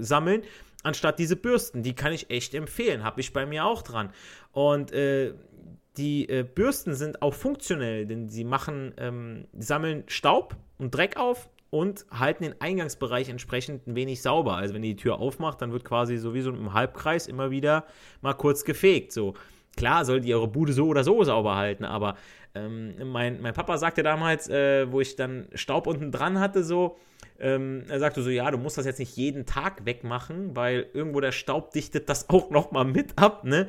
sammeln, 0.00 0.42
anstatt 0.82 1.18
diese 1.18 1.36
Bürsten. 1.36 1.82
Die 1.82 1.94
kann 1.94 2.12
ich 2.12 2.30
echt 2.30 2.54
empfehlen. 2.54 3.04
Habe 3.04 3.20
ich 3.20 3.32
bei 3.32 3.46
mir 3.46 3.64
auch 3.64 3.82
dran. 3.82 4.10
Und 4.52 4.92
äh, 4.92 5.34
die 5.96 6.28
äh, 6.28 6.42
Bürsten 6.42 6.94
sind 6.94 7.22
auch 7.22 7.34
funktionell, 7.34 8.06
denn 8.06 8.28
sie 8.28 8.44
machen, 8.44 8.94
ähm, 8.96 9.46
sammeln 9.58 10.04
Staub 10.06 10.56
und 10.78 10.94
Dreck 10.94 11.16
auf 11.16 11.48
und 11.70 12.06
halten 12.10 12.44
den 12.44 12.60
Eingangsbereich 12.60 13.28
entsprechend 13.28 13.86
ein 13.86 13.94
wenig 13.94 14.22
sauber. 14.22 14.56
Also 14.56 14.74
wenn 14.74 14.84
ihr 14.84 14.94
die 14.94 15.02
Tür 15.02 15.18
aufmacht, 15.18 15.62
dann 15.62 15.72
wird 15.72 15.84
quasi 15.84 16.16
sowieso 16.18 16.50
im 16.50 16.72
Halbkreis 16.72 17.26
immer 17.26 17.50
wieder 17.50 17.86
mal 18.20 18.34
kurz 18.34 18.64
gefegt. 18.64 19.12
So 19.12 19.34
klar 19.76 20.04
sollt 20.04 20.24
ihr 20.24 20.36
eure 20.36 20.48
Bude 20.48 20.72
so 20.72 20.86
oder 20.86 21.04
so 21.04 21.22
sauber 21.24 21.56
halten, 21.56 21.84
aber 21.84 22.16
ähm, 22.54 23.10
mein, 23.10 23.40
mein 23.40 23.54
Papa 23.54 23.78
sagte 23.78 24.02
damals, 24.02 24.48
äh, 24.48 24.90
wo 24.92 25.00
ich 25.00 25.16
dann 25.16 25.48
Staub 25.54 25.86
unten 25.86 26.12
dran 26.12 26.40
hatte, 26.40 26.62
so, 26.62 26.98
ähm, 27.42 27.84
er 27.88 27.98
sagte 27.98 28.22
so, 28.22 28.30
ja, 28.30 28.50
du 28.50 28.58
musst 28.58 28.78
das 28.78 28.86
jetzt 28.86 29.00
nicht 29.00 29.16
jeden 29.16 29.44
Tag 29.46 29.84
wegmachen, 29.84 30.54
weil 30.56 30.86
irgendwo 30.94 31.20
der 31.20 31.32
Staub 31.32 31.72
dichtet 31.72 32.08
das 32.08 32.28
auch 32.30 32.50
nochmal 32.50 32.84
mit 32.84 33.18
ab, 33.18 33.44
ne? 33.44 33.68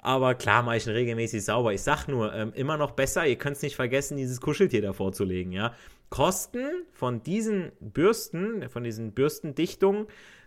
Aber 0.00 0.36
klar 0.36 0.62
mache 0.62 0.76
ich 0.76 0.86
ihn 0.86 0.92
regelmäßig 0.92 1.44
sauber. 1.44 1.72
Ich 1.72 1.82
sag 1.82 2.06
nur, 2.06 2.32
ähm, 2.32 2.52
immer 2.54 2.76
noch 2.76 2.92
besser, 2.92 3.26
ihr 3.26 3.36
könnt 3.36 3.56
es 3.56 3.62
nicht 3.62 3.74
vergessen, 3.74 4.16
dieses 4.16 4.40
Kuscheltier 4.40 4.80
davor 4.80 5.12
zu 5.12 5.24
legen, 5.24 5.50
ja. 5.52 5.74
Kosten 6.08 6.64
von 6.92 7.22
diesen 7.22 7.72
Bürsten, 7.80 8.68
von 8.70 8.84
diesen 8.84 9.12
Bürstendichtungen, 9.12 10.06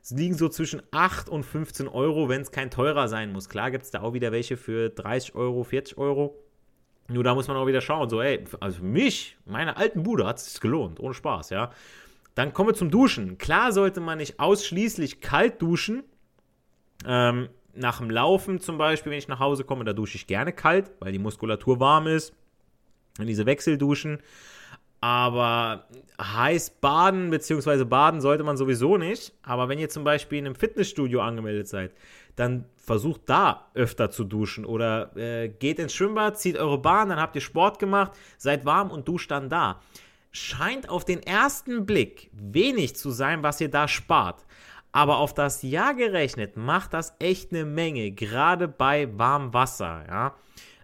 liegen 0.10 0.36
so 0.36 0.50
zwischen 0.50 0.82
8 0.92 1.30
und 1.30 1.44
15 1.44 1.88
Euro, 1.88 2.30
wenn 2.30 2.42
es 2.42 2.52
kein 2.52 2.72
teurer 2.72 3.08
sein 3.08 3.32
muss. 3.32 3.50
Klar 3.50 3.70
gibt 3.70 3.84
es 3.84 3.92
da 3.92 4.02
auch 4.02 4.14
wieder 4.14 4.32
welche 4.32 4.58
für 4.58 4.90
30 4.90 5.36
Euro, 5.36 5.64
40 5.64 5.98
Euro. 5.98 6.36
Nur 7.10 7.24
da 7.24 7.36
muss 7.36 7.48
man 7.48 7.58
auch 7.58 7.68
wieder 7.68 7.82
schauen, 7.82 8.10
so, 8.10 8.22
ey, 8.22 8.44
also 8.62 8.80
für 8.80 8.86
mich, 8.86 9.38
meine 9.46 9.76
alten 9.78 10.02
Bude, 10.02 10.26
hat 10.26 10.38
es 10.38 10.54
sich 10.54 10.62
gelohnt, 10.62 11.00
ohne 11.00 11.14
Spaß, 11.14 11.50
ja. 11.50 11.72
Dann 12.36 12.54
kommen 12.54 12.70
wir 12.70 12.74
zum 12.76 12.92
Duschen. 12.92 13.38
Klar 13.38 13.72
sollte 13.72 14.00
man 14.00 14.18
nicht 14.18 14.40
ausschließlich 14.40 15.22
kalt 15.22 15.62
duschen. 15.62 16.04
Ähm, 17.06 17.50
nach 17.74 18.00
dem 18.00 18.10
Laufen 18.10 18.60
zum 18.60 18.78
Beispiel, 18.78 19.12
wenn 19.12 19.20
ich 19.20 19.28
nach 19.28 19.40
Hause 19.40 19.64
komme, 19.64 19.84
da 19.86 19.94
dusche 19.94 20.16
ich 20.16 20.28
gerne 20.28 20.54
kalt, 20.54 20.92
weil 21.00 21.12
die 21.12 21.20
Muskulatur 21.20 21.80
warm 21.80 22.08
ist. 22.08 22.34
Und 23.20 23.28
diese 23.28 23.46
Wechselduschen. 23.46 24.20
Aber 25.02 25.88
heiß 26.22 26.70
baden, 26.80 27.32
beziehungsweise 27.32 27.86
baden 27.86 28.22
sollte 28.22 28.44
man 28.44 28.56
sowieso 28.56 28.98
nicht. 28.98 29.34
Aber 29.42 29.68
wenn 29.68 29.80
ihr 29.80 29.90
zum 29.90 30.04
Beispiel 30.04 30.38
in 30.38 30.46
einem 30.46 30.56
Fitnessstudio 30.56 31.22
angemeldet 31.22 31.68
seid, 31.68 31.92
dann 32.36 32.66
versucht 32.78 33.22
da 33.26 33.72
öfter 33.74 34.12
zu 34.12 34.24
duschen. 34.24 34.64
Oder 34.64 35.16
äh, 35.18 35.50
geht 35.50 35.80
ins 35.80 35.94
Schwimmbad, 35.94 36.40
zieht 36.40 36.58
eure 36.58 36.78
Bahn, 36.78 37.10
dann 37.10 37.20
habt 37.20 37.36
ihr 37.36 37.42
Sport 37.42 37.80
gemacht, 37.80 38.12
seid 38.38 38.64
warm 38.66 38.92
und 38.92 39.08
duscht 39.08 39.32
dann 39.32 39.50
da. 39.50 39.82
Scheint 40.32 40.90
auf 40.90 41.06
den 41.06 41.22
ersten 41.22 41.86
Blick 41.86 42.32
wenig 42.34 42.96
zu 42.96 43.12
sein, 43.12 43.44
was 43.44 43.60
ihr 43.60 43.70
da 43.70 43.88
spart. 43.88 44.46
Aber 44.92 45.18
auf 45.18 45.34
das 45.34 45.62
Jahr 45.62 45.94
gerechnet 45.94 46.58
macht 46.58 46.94
das 46.94 47.16
echt 47.20 47.52
eine 47.52 47.66
Menge, 47.66 48.12
gerade 48.12 48.68
bei 48.68 49.08
warmem 49.18 49.54
Wasser, 49.54 50.04
ja. 50.08 50.36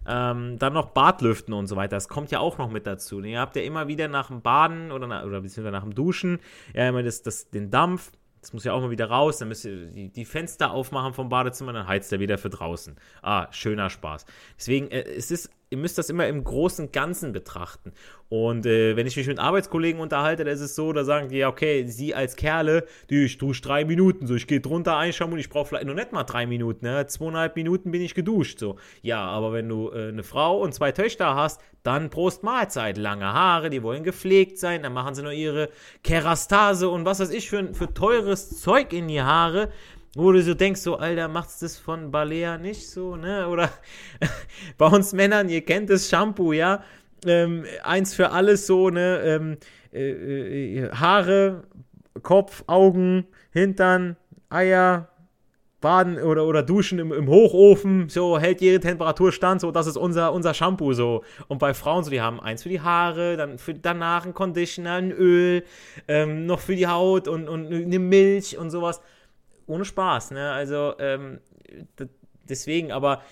Ähm, 0.06 0.58
dann 0.58 0.72
noch 0.72 0.86
Badlüften 0.90 1.52
und 1.52 1.66
so 1.66 1.76
weiter. 1.76 1.96
Das 1.96 2.08
kommt 2.08 2.30
ja 2.30 2.38
auch 2.40 2.56
noch 2.56 2.70
mit 2.70 2.86
dazu. 2.86 3.20
Ihr 3.20 3.40
habt 3.40 3.56
ja 3.56 3.62
immer 3.62 3.88
wieder 3.88 4.08
nach 4.08 4.28
dem 4.28 4.40
Baden 4.40 4.90
oder, 4.90 5.06
nach, 5.06 5.24
oder 5.24 5.42
beziehungsweise 5.42 5.72
nach 5.72 5.82
dem 5.82 5.94
Duschen 5.94 6.38
ja 6.72 6.88
immer 6.88 7.02
das, 7.02 7.22
das, 7.22 7.50
den 7.50 7.70
Dampf. 7.70 8.10
Das 8.40 8.54
muss 8.54 8.64
ja 8.64 8.72
auch 8.72 8.80
mal 8.80 8.90
wieder 8.90 9.10
raus. 9.10 9.36
Dann 9.36 9.48
müsst 9.48 9.66
ihr 9.66 9.88
die, 9.88 10.08
die 10.08 10.24
Fenster 10.24 10.70
aufmachen 10.70 11.12
vom 11.12 11.28
Badezimmer, 11.28 11.74
dann 11.74 11.86
heizt 11.86 12.10
er 12.10 12.20
wieder 12.20 12.38
für 12.38 12.48
draußen. 12.48 12.96
Ah, 13.20 13.48
schöner 13.50 13.90
Spaß. 13.90 14.24
Deswegen, 14.56 14.90
äh, 14.90 15.02
es 15.02 15.30
ist 15.30 15.50
ihr 15.70 15.78
müsst 15.78 15.98
das 15.98 16.10
immer 16.10 16.26
im 16.26 16.42
großen 16.42 16.92
Ganzen 16.92 17.32
betrachten. 17.32 17.92
Und 18.28 18.66
äh, 18.66 18.96
wenn 18.96 19.06
ich 19.06 19.16
mich 19.16 19.26
mit 19.26 19.38
Arbeitskollegen 19.38 20.00
unterhalte, 20.00 20.44
da 20.44 20.50
ist 20.50 20.60
es 20.60 20.74
so, 20.74 20.92
da 20.92 21.04
sagen 21.04 21.28
die, 21.28 21.38
ja, 21.38 21.48
okay, 21.48 21.86
sie 21.86 22.14
als 22.14 22.36
Kerle, 22.36 22.86
die, 23.10 23.24
ich 23.24 23.38
dusche 23.38 23.62
drei 23.62 23.84
Minuten, 23.84 24.26
so, 24.26 24.34
ich 24.34 24.46
gehe 24.46 24.60
drunter 24.60 24.96
einschauen 24.96 25.36
ich 25.38 25.48
brauche 25.48 25.68
vielleicht 25.68 25.86
noch 25.86 25.94
nicht 25.94 26.12
mal 26.12 26.24
drei 26.24 26.46
Minuten, 26.46 26.84
ne? 26.86 27.06
zweieinhalb 27.06 27.56
Minuten 27.56 27.90
bin 27.90 28.02
ich 28.02 28.14
geduscht, 28.14 28.58
so. 28.58 28.76
Ja, 29.02 29.24
aber 29.26 29.52
wenn 29.52 29.68
du 29.68 29.90
äh, 29.90 30.08
eine 30.08 30.22
Frau 30.22 30.60
und 30.60 30.74
zwei 30.74 30.92
Töchter 30.92 31.34
hast, 31.34 31.60
dann 31.82 32.10
Prost 32.10 32.42
Mahlzeit, 32.42 32.98
lange 32.98 33.32
Haare, 33.32 33.70
die 33.70 33.82
wollen 33.82 34.04
gepflegt 34.04 34.58
sein, 34.58 34.82
dann 34.82 34.92
machen 34.92 35.14
sie 35.14 35.22
nur 35.22 35.32
ihre 35.32 35.70
Kerastase 36.02 36.88
und 36.88 37.04
was 37.04 37.20
weiß 37.20 37.30
ich 37.30 37.48
für, 37.48 37.72
für 37.72 37.92
teures 37.92 38.60
Zeug 38.60 38.92
in 38.92 39.08
die 39.08 39.22
Haare, 39.22 39.70
wo 40.14 40.32
du 40.32 40.42
so 40.42 40.54
denkst, 40.54 40.80
so, 40.80 40.96
Alter, 40.96 41.28
macht's 41.28 41.58
das 41.60 41.76
von 41.76 42.10
Balea 42.10 42.58
nicht 42.58 42.88
so, 42.88 43.16
ne? 43.16 43.48
Oder 43.48 43.70
bei 44.78 44.86
uns 44.86 45.12
Männern, 45.12 45.48
ihr 45.48 45.64
kennt 45.64 45.90
das 45.90 46.08
Shampoo, 46.08 46.52
ja? 46.52 46.82
Ähm, 47.26 47.64
eins 47.82 48.14
für 48.14 48.30
alles 48.30 48.66
so, 48.66 48.90
ne? 48.90 49.20
Ähm, 49.24 49.56
äh, 49.92 50.80
äh, 50.80 50.90
Haare, 50.92 51.64
Kopf, 52.22 52.64
Augen, 52.66 53.26
Hintern, 53.52 54.16
Eier, 54.50 55.08
Baden 55.80 56.18
oder, 56.18 56.44
oder 56.44 56.62
Duschen 56.62 56.98
im, 56.98 57.12
im 57.12 57.28
Hochofen, 57.28 58.08
so 58.08 58.38
hält 58.38 58.60
jede 58.60 58.80
Temperatur 58.80 59.30
stand, 59.30 59.60
so 59.60 59.70
das 59.70 59.86
ist 59.86 59.96
unser, 59.96 60.32
unser 60.32 60.52
Shampoo 60.52 60.92
so. 60.92 61.22
Und 61.46 61.58
bei 61.58 61.72
Frauen 61.72 62.02
so, 62.02 62.10
die 62.10 62.20
haben 62.20 62.40
eins 62.40 62.64
für 62.64 62.68
die 62.68 62.80
Haare, 62.80 63.36
dann 63.36 63.58
für 63.58 63.74
danach 63.74 64.26
ein 64.26 64.34
Conditioner, 64.34 64.94
ein 64.94 65.12
Öl, 65.12 65.62
ähm, 66.08 66.46
noch 66.46 66.60
für 66.60 66.74
die 66.74 66.88
Haut 66.88 67.28
und, 67.28 67.48
und 67.48 67.72
eine 67.72 67.98
Milch 68.00 68.58
und 68.58 68.70
sowas 68.70 69.00
ohne 69.68 69.84
Spaß, 69.84 70.32
ne? 70.32 70.50
Also, 70.52 70.94
ähm, 70.98 71.40
deswegen, 72.48 72.92
aber 72.92 73.22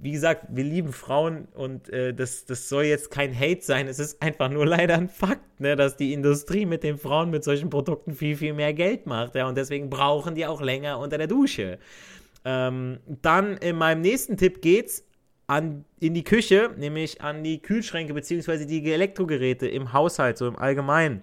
wie 0.00 0.12
gesagt, 0.12 0.46
wir 0.50 0.64
lieben 0.64 0.92
Frauen 0.92 1.46
und 1.54 1.88
äh, 1.90 2.14
das, 2.14 2.44
das 2.44 2.68
soll 2.68 2.84
jetzt 2.84 3.10
kein 3.10 3.38
Hate 3.38 3.62
sein. 3.62 3.88
Es 3.88 3.98
ist 3.98 4.22
einfach 4.22 4.50
nur 4.50 4.66
leider 4.66 4.94
ein 4.94 5.08
Fakt, 5.08 5.60
ne, 5.60 5.76
dass 5.76 5.96
die 5.96 6.12
Industrie 6.12 6.66
mit 6.66 6.82
den 6.82 6.98
Frauen 6.98 7.30
mit 7.30 7.44
solchen 7.44 7.70
Produkten 7.70 8.14
viel, 8.14 8.36
viel 8.36 8.54
mehr 8.54 8.74
Geld 8.74 9.06
macht. 9.06 9.34
Ja, 9.34 9.48
und 9.48 9.56
deswegen 9.56 9.90
brauchen 9.90 10.34
die 10.34 10.46
auch 10.46 10.60
länger 10.60 10.98
unter 10.98 11.18
der 11.18 11.26
Dusche. 11.26 11.78
Ähm, 12.44 13.00
dann 13.06 13.56
in 13.58 13.76
meinem 13.76 14.00
nächsten 14.00 14.36
Tipp 14.36 14.62
geht's 14.62 15.04
an, 15.46 15.84
in 15.98 16.14
die 16.14 16.24
Küche, 16.24 16.70
nämlich 16.76 17.20
an 17.20 17.42
die 17.42 17.60
Kühlschränke 17.60 18.14
bzw. 18.14 18.66
die 18.66 18.92
Elektrogeräte 18.92 19.66
im 19.66 19.92
Haushalt, 19.92 20.38
so 20.38 20.46
im 20.46 20.56
Allgemeinen. 20.56 21.22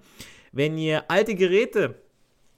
Wenn 0.51 0.77
ihr 0.77 1.09
alte 1.09 1.35
Geräte 1.35 1.95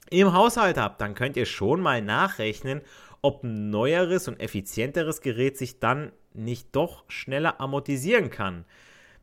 im 0.10 0.34
Haushalt 0.34 0.78
habt, 0.78 1.02
dann 1.02 1.16
könnt 1.16 1.38
ihr 1.38 1.46
schon 1.46 1.82
mal 1.82 2.02
nachrechnen, 2.02 2.82
ob 3.22 3.44
ein 3.44 3.70
neueres 3.70 4.28
und 4.28 4.40
effizienteres 4.40 5.22
Gerät 5.22 5.58
sich 5.58 5.80
dann 5.80 6.12
nicht 6.34 6.76
doch 6.76 7.04
schneller 7.10 7.60
amortisieren 7.60 8.30
kann. 8.30 8.66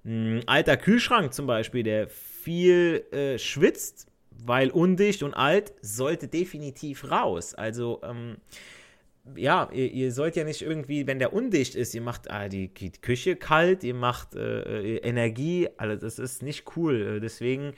Ein 0.05 0.43
alter 0.47 0.77
Kühlschrank 0.77 1.33
zum 1.33 1.47
Beispiel, 1.47 1.83
der 1.83 2.09
viel 2.09 3.05
äh, 3.13 3.39
schwitzt, 3.39 4.07
weil 4.31 4.71
undicht 4.71 5.23
und 5.23 5.33
alt, 5.33 5.73
sollte 5.81 6.29
definitiv 6.29 7.11
raus. 7.11 7.55
Also, 7.55 8.03
ähm, 8.03 8.37
ja, 9.37 9.71
ihr, 9.73 9.91
ihr, 9.91 10.13
sollt 10.13 10.37
ja 10.37 10.45
nicht 10.45 10.61
irgendwie, 10.61 11.07
wenn 11.07 11.19
der 11.19 11.33
undicht 11.33 11.75
ist, 11.75 11.95
ihr 11.95 12.03
macht 12.03 12.31
ah, 12.31 12.49
die, 12.49 12.69
die, 12.69 12.91
Küche 12.91 13.37
kalt, 13.37 13.83
ihr 13.83 13.95
macht 13.95 14.35
äh, 14.35 14.97
Energie, 14.99 15.69
also 15.79 15.97
das 15.97 16.19
ist 16.19 16.43
nicht 16.43 16.77
cool. 16.77 17.21
Deswegen 17.21 17.73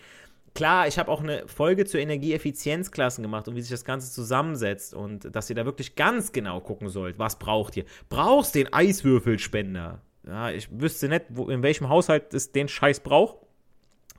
klar, 0.56 0.88
ich 0.88 0.98
habe 0.98 1.10
auch 1.12 1.22
eine 1.22 1.46
Folge 1.46 1.84
zur 1.84 2.00
Energieeffizienzklassen 2.00 3.22
gemacht 3.22 3.46
und 3.46 3.54
wie 3.54 3.60
sich 3.60 3.70
das 3.70 3.84
Ganze 3.84 4.10
zusammensetzt 4.10 4.94
und 4.94 5.34
dass 5.36 5.48
ihr 5.48 5.54
da 5.54 5.64
wirklich 5.64 5.94
ganz 5.94 6.32
genau 6.32 6.60
gucken 6.60 6.88
sollt, 6.88 7.18
was 7.18 7.38
braucht 7.38 7.76
ihr. 7.76 7.84
Brauchst 8.08 8.56
den 8.56 8.72
Eiswürfelspender? 8.72 10.00
Ja, 10.26 10.50
ich 10.50 10.68
wüsste 10.72 11.08
nicht, 11.08 11.26
wo, 11.28 11.48
in 11.48 11.62
welchem 11.62 11.88
Haushalt 11.88 12.34
es 12.34 12.50
den 12.50 12.66
Scheiß 12.66 13.00
braucht. 13.00 13.36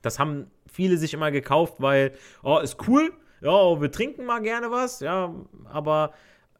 Das 0.01 0.19
haben 0.19 0.49
viele 0.71 0.97
sich 0.97 1.13
immer 1.13 1.31
gekauft, 1.31 1.75
weil, 1.79 2.13
oh, 2.43 2.59
ist 2.59 2.87
cool, 2.87 3.11
ja, 3.41 3.81
wir 3.81 3.91
trinken 3.91 4.25
mal 4.25 4.41
gerne 4.41 4.71
was, 4.71 4.99
ja, 4.99 5.33
aber 5.65 6.13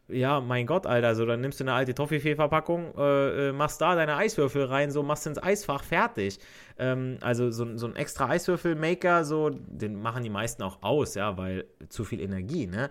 ja, 0.10 0.40
mein 0.40 0.66
Gott, 0.66 0.86
Alter, 0.86 1.16
so, 1.16 1.26
dann 1.26 1.42
nimmst 1.42 1.60
du 1.60 1.66
eine 1.66 1.74
alte 1.74 1.94
Toffifee-Verpackung, 1.94 2.94
äh, 2.98 3.50
äh, 3.50 3.52
machst 3.52 3.82
da 3.82 3.96
deine 3.96 4.16
Eiswürfel 4.16 4.66
rein, 4.66 4.90
so, 4.92 5.04
machst 5.04 5.28
ins 5.28 5.42
Eisfach, 5.42 5.84
fertig. 5.84 6.40
Ähm, 6.78 7.18
also 7.22 7.52
so, 7.52 7.78
so 7.78 7.88
ein 7.88 7.96
extra 7.96 8.30
Eiswürfel-Maker, 8.30 9.26
so, 9.26 9.50
den 9.50 10.02
machen 10.02 10.24
die 10.24 10.30
meisten 10.30 10.64
auch 10.64 10.82
aus, 10.82 11.16
ja, 11.16 11.38
weil 11.38 11.66
zu 11.90 12.06
viel 12.06 12.22
Energie, 12.22 12.68
ne? 12.68 12.90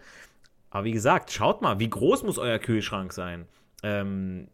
Aber 0.70 0.84
wie 0.84 0.92
gesagt, 0.92 1.30
schaut 1.32 1.62
mal, 1.62 1.78
wie 1.78 1.88
groß 1.88 2.22
muss 2.24 2.38
euer 2.38 2.58
Kühlschrank 2.58 3.12
sein? 3.12 3.46
Ähm, 3.82 4.48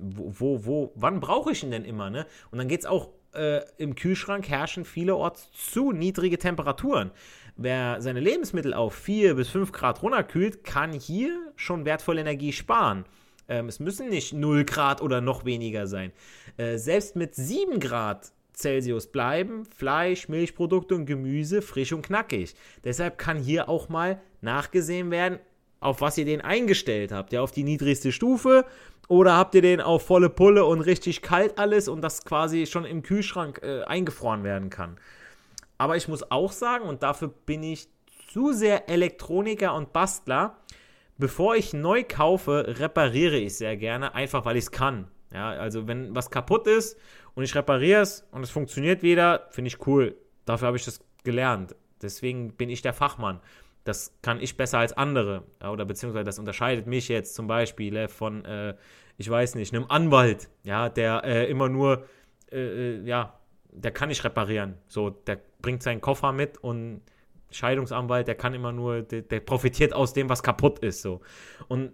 wo, 0.00 0.32
wo, 0.40 0.66
wo 0.66 0.92
wann 0.96 1.20
brauche 1.20 1.52
ich 1.52 1.62
ihn 1.62 1.70
denn 1.70 1.84
immer, 1.84 2.10
ne? 2.10 2.26
Und 2.50 2.58
dann 2.58 2.66
geht 2.66 2.80
es 2.80 2.86
auch 2.86 3.10
äh, 3.34 3.60
im 3.78 3.94
Kühlschrank 3.94 4.48
herrschen 4.48 4.84
vielerorts 4.84 5.52
zu 5.52 5.92
niedrige 5.92 6.38
Temperaturen. 6.38 7.12
Wer 7.62 8.00
seine 8.00 8.20
Lebensmittel 8.20 8.72
auf 8.72 8.94
4 8.94 9.34
bis 9.34 9.50
5 9.50 9.70
Grad 9.72 10.02
runterkühlt, 10.02 10.64
kann 10.64 10.94
hier 10.94 11.52
schon 11.56 11.84
wertvolle 11.84 12.22
Energie 12.22 12.54
sparen. 12.54 13.04
Ähm, 13.50 13.68
es 13.68 13.80
müssen 13.80 14.08
nicht 14.08 14.32
0 14.32 14.64
Grad 14.64 15.02
oder 15.02 15.20
noch 15.20 15.44
weniger 15.44 15.86
sein. 15.86 16.10
Äh, 16.56 16.78
selbst 16.78 17.16
mit 17.16 17.34
7 17.34 17.78
Grad 17.78 18.32
Celsius 18.54 19.08
bleiben 19.08 19.66
Fleisch, 19.66 20.30
Milchprodukte 20.30 20.94
und 20.94 21.04
Gemüse 21.04 21.60
frisch 21.60 21.92
und 21.92 22.00
knackig. 22.00 22.54
Deshalb 22.82 23.18
kann 23.18 23.38
hier 23.38 23.68
auch 23.68 23.90
mal 23.90 24.22
nachgesehen 24.40 25.10
werden, 25.10 25.38
auf 25.80 26.00
was 26.00 26.16
ihr 26.16 26.24
den 26.24 26.40
eingestellt 26.40 27.12
habt. 27.12 27.30
Ja, 27.34 27.42
auf 27.42 27.52
die 27.52 27.64
niedrigste 27.64 28.10
Stufe 28.10 28.64
oder 29.06 29.36
habt 29.36 29.54
ihr 29.54 29.62
den 29.62 29.82
auf 29.82 30.06
volle 30.06 30.30
Pulle 30.30 30.64
und 30.64 30.80
richtig 30.80 31.20
kalt 31.20 31.58
alles 31.58 31.88
und 31.88 32.00
das 32.00 32.24
quasi 32.24 32.64
schon 32.64 32.86
im 32.86 33.02
Kühlschrank 33.02 33.60
äh, 33.62 33.82
eingefroren 33.82 34.44
werden 34.44 34.70
kann. 34.70 34.96
Aber 35.80 35.96
ich 35.96 36.08
muss 36.08 36.30
auch 36.30 36.52
sagen, 36.52 36.84
und 36.84 37.02
dafür 37.02 37.28
bin 37.28 37.62
ich 37.62 37.88
zu 38.28 38.52
sehr 38.52 38.90
Elektroniker 38.90 39.74
und 39.74 39.94
Bastler, 39.94 40.58
bevor 41.16 41.56
ich 41.56 41.72
neu 41.72 42.04
kaufe, 42.06 42.76
repariere 42.78 43.38
ich 43.38 43.56
sehr 43.56 43.78
gerne, 43.78 44.14
einfach 44.14 44.44
weil 44.44 44.56
ich 44.56 44.64
es 44.64 44.70
kann. 44.70 45.08
Ja, 45.32 45.50
also 45.50 45.88
wenn 45.88 46.14
was 46.14 46.30
kaputt 46.30 46.66
ist 46.66 46.98
und 47.34 47.44
ich 47.44 47.54
repariere 47.54 48.02
es 48.02 48.26
und 48.30 48.42
es 48.42 48.50
funktioniert 48.50 49.02
wieder, 49.02 49.48
finde 49.50 49.68
ich 49.68 49.86
cool. 49.86 50.16
Dafür 50.44 50.68
habe 50.68 50.76
ich 50.76 50.84
das 50.84 51.00
gelernt. 51.24 51.74
Deswegen 52.02 52.52
bin 52.52 52.68
ich 52.68 52.82
der 52.82 52.92
Fachmann 52.92 53.40
das 53.84 54.14
kann 54.22 54.40
ich 54.40 54.56
besser 54.56 54.78
als 54.78 54.92
andere. 54.92 55.44
Oder 55.62 55.84
beziehungsweise 55.84 56.24
das 56.24 56.38
unterscheidet 56.38 56.86
mich 56.86 57.08
jetzt 57.08 57.34
zum 57.34 57.46
Beispiel 57.46 57.96
äh, 57.96 58.08
von, 58.08 58.44
äh, 58.44 58.74
ich 59.16 59.28
weiß 59.28 59.54
nicht, 59.54 59.74
einem 59.74 59.86
Anwalt, 59.88 60.48
ja, 60.64 60.88
der 60.88 61.24
äh, 61.24 61.50
immer 61.50 61.68
nur, 61.68 62.04
äh, 62.52 62.58
äh, 62.58 63.02
ja, 63.04 63.38
der 63.72 63.90
kann 63.90 64.08
nicht 64.08 64.24
reparieren. 64.24 64.74
So, 64.86 65.10
der 65.10 65.40
bringt 65.62 65.82
seinen 65.82 66.00
Koffer 66.00 66.32
mit 66.32 66.58
und 66.58 67.02
Scheidungsanwalt, 67.50 68.28
der 68.28 68.36
kann 68.36 68.54
immer 68.54 68.72
nur, 68.72 69.02
der, 69.02 69.22
der 69.22 69.40
profitiert 69.40 69.92
aus 69.92 70.12
dem, 70.12 70.28
was 70.28 70.42
kaputt 70.42 70.78
ist. 70.80 71.02
So. 71.02 71.20
Und 71.68 71.92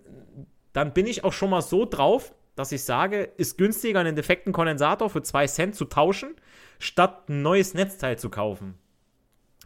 dann 0.72 0.92
bin 0.92 1.06
ich 1.06 1.24
auch 1.24 1.32
schon 1.32 1.50
mal 1.50 1.62
so 1.62 1.86
drauf, 1.86 2.34
dass 2.54 2.72
ich 2.72 2.84
sage, 2.84 3.22
ist 3.36 3.58
günstiger, 3.58 4.00
einen 4.00 4.16
defekten 4.16 4.52
Kondensator 4.52 5.10
für 5.10 5.22
2 5.22 5.46
Cent 5.46 5.74
zu 5.74 5.86
tauschen, 5.86 6.34
statt 6.78 7.28
ein 7.28 7.42
neues 7.42 7.74
Netzteil 7.74 8.18
zu 8.18 8.30
kaufen. 8.30 8.74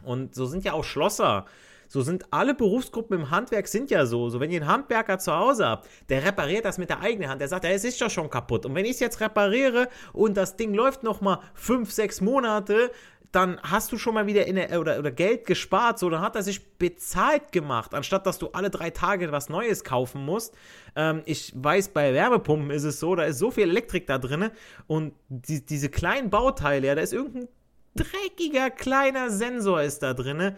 Und 0.03 0.35
so 0.35 0.45
sind 0.45 0.63
ja 0.63 0.73
auch 0.73 0.83
Schlosser 0.83 1.45
so 1.91 2.01
sind 2.01 2.23
alle 2.31 2.55
Berufsgruppen 2.55 3.19
im 3.19 3.31
Handwerk 3.31 3.67
sind 3.67 3.91
ja 3.91 4.05
so. 4.05 4.29
So, 4.29 4.39
wenn 4.39 4.49
ihr 4.49 4.61
einen 4.61 4.71
Handwerker 4.71 5.19
zu 5.19 5.33
Hause 5.33 5.67
habt, 5.67 5.89
der 6.07 6.23
repariert 6.23 6.63
das 6.63 6.77
mit 6.77 6.89
der 6.89 7.01
eigenen 7.01 7.29
Hand. 7.29 7.41
Der 7.41 7.49
sagt, 7.49 7.65
ja, 7.65 7.71
es 7.71 7.83
ist 7.83 8.01
doch 8.01 8.09
schon 8.09 8.29
kaputt. 8.29 8.65
Und 8.65 8.75
wenn 8.75 8.85
ich 8.85 8.91
es 8.91 9.01
jetzt 9.01 9.19
repariere 9.19 9.89
und 10.13 10.37
das 10.37 10.55
Ding 10.55 10.73
läuft 10.73 11.03
noch 11.03 11.19
mal 11.19 11.41
fünf, 11.53 11.91
sechs 11.91 12.21
Monate, 12.21 12.91
dann 13.31 13.59
hast 13.63 13.91
du 13.91 13.97
schon 13.97 14.13
mal 14.13 14.27
wieder 14.27 14.45
in 14.45 14.55
der, 14.55 14.79
oder, 14.79 14.99
oder 14.99 15.11
Geld 15.11 15.45
gespart, 15.45 15.99
so, 15.99 16.09
dann 16.09 16.21
hat 16.21 16.35
er 16.35 16.43
sich 16.43 16.77
bezahlt 16.77 17.51
gemacht, 17.51 17.93
anstatt 17.93 18.25
dass 18.25 18.39
du 18.39 18.49
alle 18.49 18.69
drei 18.69 18.89
Tage 18.89 19.31
was 19.31 19.49
Neues 19.49 19.83
kaufen 19.83 20.25
musst. 20.25 20.55
Ähm, 20.95 21.21
ich 21.25 21.53
weiß, 21.55 21.89
bei 21.89 22.13
Wärmepumpen 22.13 22.71
ist 22.71 22.83
es 22.83 22.99
so, 22.99 23.15
da 23.15 23.23
ist 23.23 23.39
so 23.39 23.51
viel 23.51 23.69
Elektrik 23.69 24.07
da 24.07 24.17
drin 24.17 24.51
und 24.87 25.13
die, 25.29 25.65
diese 25.65 25.89
kleinen 25.89 26.29
Bauteile, 26.29 26.87
ja, 26.87 26.95
da 26.95 27.01
ist 27.01 27.13
irgendein 27.13 27.47
dreckiger 27.95 28.69
kleiner 28.69 29.29
Sensor 29.29 29.81
ist 29.81 30.01
da 30.03 30.13
drin 30.13 30.55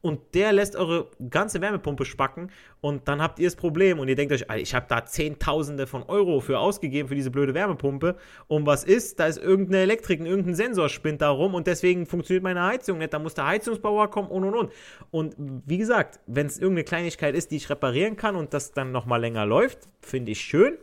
und 0.00 0.20
der 0.34 0.52
lässt 0.52 0.76
eure 0.76 1.08
ganze 1.30 1.60
Wärmepumpe 1.60 2.04
spacken 2.04 2.50
und 2.80 3.08
dann 3.08 3.20
habt 3.20 3.38
ihr 3.38 3.46
das 3.46 3.56
Problem 3.56 3.98
und 3.98 4.08
ihr 4.08 4.14
denkt 4.14 4.32
euch, 4.32 4.44
ich 4.56 4.74
habe 4.74 4.86
da 4.88 5.04
Zehntausende 5.04 5.86
von 5.86 6.02
Euro 6.04 6.40
für 6.40 6.58
ausgegeben 6.58 7.08
für 7.08 7.14
diese 7.14 7.30
blöde 7.30 7.54
Wärmepumpe 7.54 8.16
und 8.46 8.66
was 8.66 8.84
ist? 8.84 9.18
Da 9.18 9.26
ist 9.26 9.38
irgendeine 9.38 9.78
Elektrik, 9.78 10.20
irgendein 10.20 10.54
Sensor 10.54 10.88
spinnt 10.88 11.22
da 11.22 11.30
rum 11.30 11.54
und 11.54 11.66
deswegen 11.66 12.06
funktioniert 12.06 12.44
meine 12.44 12.62
Heizung 12.62 12.98
nicht, 12.98 13.12
da 13.12 13.18
muss 13.18 13.34
der 13.34 13.46
Heizungsbauer 13.46 14.10
kommen 14.10 14.28
und 14.28 14.44
und 14.44 14.54
und. 14.54 14.72
Und 15.10 15.34
wie 15.66 15.78
gesagt, 15.78 16.20
wenn 16.26 16.46
es 16.46 16.58
irgendeine 16.58 16.84
Kleinigkeit 16.84 17.34
ist, 17.34 17.50
die 17.50 17.56
ich 17.56 17.70
reparieren 17.70 18.16
kann 18.16 18.36
und 18.36 18.54
das 18.54 18.72
dann 18.72 18.92
nochmal 18.92 19.20
länger 19.20 19.46
läuft, 19.46 19.88
finde 20.00 20.32
ich 20.32 20.40
schön, 20.40 20.78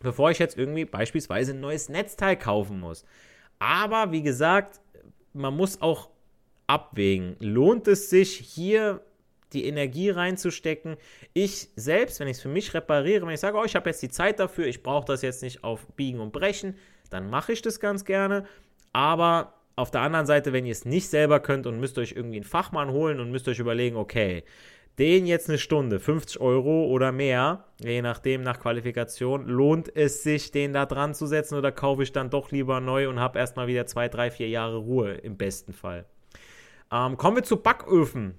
bevor 0.00 0.30
ich 0.30 0.38
jetzt 0.38 0.58
irgendwie 0.58 0.84
beispielsweise 0.84 1.52
ein 1.52 1.60
neues 1.60 1.88
Netzteil 1.88 2.36
kaufen 2.36 2.80
muss. 2.80 3.04
Aber 3.58 4.10
wie 4.10 4.22
gesagt, 4.22 4.80
man 5.32 5.54
muss 5.54 5.80
auch 5.80 6.10
abwägen. 6.72 7.36
Lohnt 7.38 7.86
es 7.86 8.08
sich 8.08 8.34
hier 8.36 9.02
die 9.52 9.66
Energie 9.66 10.08
reinzustecken? 10.08 10.96
Ich 11.34 11.68
selbst, 11.76 12.18
wenn 12.18 12.28
ich 12.28 12.38
es 12.38 12.42
für 12.42 12.48
mich 12.48 12.72
repariere, 12.72 13.26
wenn 13.26 13.34
ich 13.34 13.40
sage, 13.40 13.58
oh, 13.58 13.64
ich 13.64 13.76
habe 13.76 13.90
jetzt 13.90 14.02
die 14.02 14.08
Zeit 14.08 14.40
dafür, 14.40 14.66
ich 14.66 14.82
brauche 14.82 15.04
das 15.04 15.20
jetzt 15.20 15.42
nicht 15.42 15.64
auf 15.64 15.86
Biegen 15.96 16.20
und 16.20 16.32
Brechen, 16.32 16.76
dann 17.10 17.28
mache 17.28 17.52
ich 17.52 17.60
das 17.60 17.78
ganz 17.78 18.06
gerne. 18.06 18.46
Aber 18.94 19.52
auf 19.76 19.90
der 19.90 20.00
anderen 20.00 20.26
Seite, 20.26 20.54
wenn 20.54 20.64
ihr 20.64 20.72
es 20.72 20.86
nicht 20.86 21.08
selber 21.08 21.40
könnt 21.40 21.66
und 21.66 21.78
müsst 21.78 21.98
euch 21.98 22.12
irgendwie 22.12 22.36
einen 22.36 22.44
Fachmann 22.44 22.90
holen 22.90 23.20
und 23.20 23.30
müsst 23.30 23.48
euch 23.48 23.58
überlegen, 23.58 23.96
okay, 23.96 24.42
den 24.98 25.26
jetzt 25.26 25.48
eine 25.48 25.58
Stunde, 25.58 26.00
50 26.00 26.40
Euro 26.40 26.86
oder 26.86 27.12
mehr, 27.12 27.64
je 27.82 28.00
nachdem 28.02 28.42
nach 28.42 28.60
Qualifikation, 28.60 29.46
lohnt 29.46 29.94
es 29.94 30.22
sich, 30.22 30.50
den 30.50 30.72
da 30.72 30.86
dran 30.86 31.14
zu 31.14 31.26
setzen 31.26 31.56
oder 31.56 31.72
kaufe 31.72 32.02
ich 32.02 32.12
dann 32.12 32.30
doch 32.30 32.50
lieber 32.50 32.80
neu 32.80 33.08
und 33.08 33.20
habe 33.20 33.38
erstmal 33.38 33.66
wieder 33.66 33.86
zwei, 33.86 34.08
drei, 34.08 34.30
vier 34.30 34.48
Jahre 34.48 34.76
Ruhe 34.76 35.12
im 35.12 35.36
besten 35.36 35.72
Fall. 35.72 36.06
Ähm, 36.92 37.16
kommen 37.16 37.36
wir 37.36 37.42
zu 37.42 37.56
Backöfen. 37.56 38.34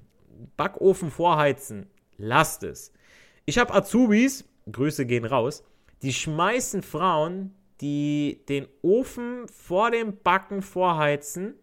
Backofen 0.56 1.10
vorheizen. 1.10 1.90
Lasst 2.18 2.64
es. 2.64 2.94
Ich 3.46 3.58
habe 3.58 3.74
Azubis, 3.74 4.46
Grüße 4.72 5.06
gehen 5.06 5.26
raus, 5.26 5.64
die 6.04 6.14
schmeißen 6.14 6.84
Frauen, 6.84 7.54
die 7.82 8.44
den 8.48 8.68
Ofen 8.82 9.48
vor 9.48 9.92
dem 9.92 10.18
Backen 10.22 10.62
vorheizen, 10.62 11.56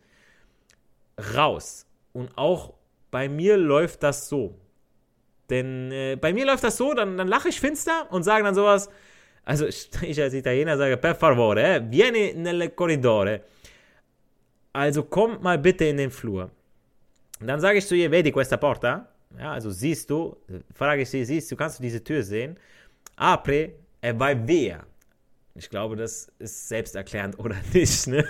raus. 1.34 1.86
Und 2.12 2.36
auch 2.36 2.74
bei 3.10 3.28
mir 3.28 3.56
läuft 3.56 4.02
das 4.02 4.28
so. 4.28 4.58
Denn 5.48 5.90
äh, 5.92 6.16
bei 6.16 6.32
mir 6.32 6.46
läuft 6.46 6.64
das 6.64 6.76
so, 6.76 6.92
dann, 6.94 7.16
dann 7.16 7.28
lache 7.28 7.48
ich 7.48 7.60
finster 7.60 8.06
und 8.10 8.22
sage 8.22 8.44
dann 8.44 8.54
sowas, 8.54 8.90
also 9.44 9.66
ich 9.66 9.90
als 10.20 10.34
Italiener 10.34 10.76
sage, 10.76 10.96
per 10.96 11.14
favore, 11.14 11.60
eh, 11.60 11.80
vieni 11.90 12.34
nel 12.34 12.70
corridore. 12.70 13.42
Also 14.72 15.04
kommt 15.04 15.42
mal 15.42 15.58
bitte 15.58 15.84
in 15.86 15.96
den 15.96 16.10
Flur. 16.10 16.50
Und 17.40 17.46
dann 17.46 17.60
sage 17.60 17.78
ich 17.78 17.86
zu 17.86 17.94
ihr, 17.94 18.10
vedi 18.10 18.30
questa 18.30 18.56
porta? 18.56 19.08
Ja, 19.38 19.52
also 19.52 19.70
siehst 19.70 20.10
du, 20.10 20.36
frage 20.74 21.02
ich 21.02 21.10
sie, 21.10 21.24
siehst 21.24 21.50
du, 21.50 21.56
kannst 21.56 21.78
du 21.78 21.82
diese 21.82 22.02
Tür 22.02 22.22
sehen? 22.22 22.58
Apre 23.16 23.72
e 24.02 24.12
vai 24.18 24.36
via. 24.46 24.84
Ich 25.54 25.68
glaube, 25.68 25.96
das 25.96 26.30
ist 26.38 26.68
selbsterklärend 26.68 27.38
oder 27.38 27.56
nicht. 27.72 28.06
Ne? 28.06 28.24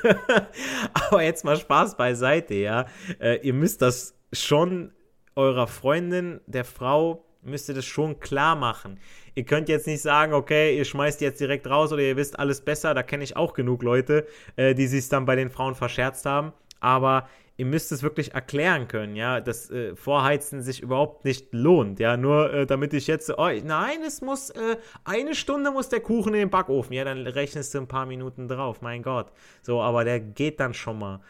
Aber 0.92 1.22
jetzt 1.22 1.44
mal 1.44 1.56
Spaß 1.56 1.96
beiseite, 1.96 2.54
ja. 2.54 2.86
Äh, 3.18 3.36
ihr 3.46 3.54
müsst 3.54 3.82
das 3.82 4.14
schon 4.32 4.92
eurer 5.36 5.66
Freundin, 5.66 6.40
der 6.46 6.64
Frau, 6.64 7.24
müsst 7.42 7.68
ihr 7.68 7.74
das 7.74 7.86
schon 7.86 8.20
klar 8.20 8.56
machen. 8.56 8.98
Ihr 9.34 9.44
könnt 9.44 9.68
jetzt 9.68 9.86
nicht 9.86 10.02
sagen, 10.02 10.32
okay, 10.32 10.76
ihr 10.76 10.84
schmeißt 10.84 11.20
jetzt 11.20 11.40
direkt 11.40 11.66
raus 11.68 11.92
oder 11.92 12.02
ihr 12.02 12.16
wisst 12.16 12.38
alles 12.38 12.60
besser. 12.60 12.94
Da 12.94 13.02
kenne 13.02 13.24
ich 13.24 13.36
auch 13.36 13.54
genug 13.54 13.82
Leute, 13.82 14.26
äh, 14.56 14.74
die 14.74 14.86
sich 14.86 15.08
dann 15.08 15.24
bei 15.24 15.36
den 15.36 15.50
Frauen 15.50 15.74
verscherzt 15.74 16.26
haben. 16.26 16.52
Aber 16.80 17.28
ihr 17.60 17.66
müsst 17.66 17.92
es 17.92 18.02
wirklich 18.02 18.32
erklären 18.32 18.88
können, 18.88 19.16
ja, 19.16 19.42
dass 19.42 19.70
äh, 19.70 19.94
Vorheizen 19.94 20.62
sich 20.62 20.80
überhaupt 20.80 21.26
nicht 21.26 21.52
lohnt, 21.52 22.00
ja, 22.00 22.16
nur 22.16 22.50
äh, 22.54 22.66
damit 22.66 22.94
ich 22.94 23.06
jetzt, 23.06 23.30
oh, 23.36 23.50
nein, 23.62 23.98
es 24.06 24.22
muss, 24.22 24.48
äh, 24.48 24.78
eine 25.04 25.34
Stunde 25.34 25.70
muss 25.70 25.90
der 25.90 26.00
Kuchen 26.00 26.32
in 26.32 26.40
den 26.40 26.50
Backofen, 26.50 26.94
ja, 26.94 27.04
dann 27.04 27.26
rechnest 27.26 27.74
du 27.74 27.78
ein 27.78 27.86
paar 27.86 28.06
Minuten 28.06 28.48
drauf, 28.48 28.80
mein 28.80 29.02
Gott. 29.02 29.30
So, 29.60 29.82
aber 29.82 30.04
der 30.04 30.20
geht 30.20 30.58
dann 30.58 30.72
schon 30.72 30.98
mal. 30.98 31.20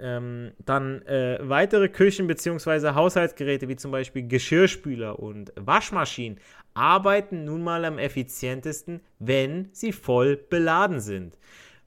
Ähm, 0.00 0.50
dann 0.64 1.02
äh, 1.02 1.38
weitere 1.42 1.88
Küchen- 1.88 2.26
bzw. 2.26 2.94
Haushaltsgeräte 2.94 3.68
wie 3.68 3.76
zum 3.76 3.92
Beispiel 3.92 4.26
Geschirrspüler 4.26 5.20
und 5.20 5.52
Waschmaschinen 5.54 6.40
arbeiten 6.74 7.44
nun 7.44 7.62
mal 7.62 7.84
am 7.84 7.98
effizientesten, 7.98 9.00
wenn 9.20 9.68
sie 9.72 9.92
voll 9.92 10.36
beladen 10.36 10.98
sind. 10.98 11.38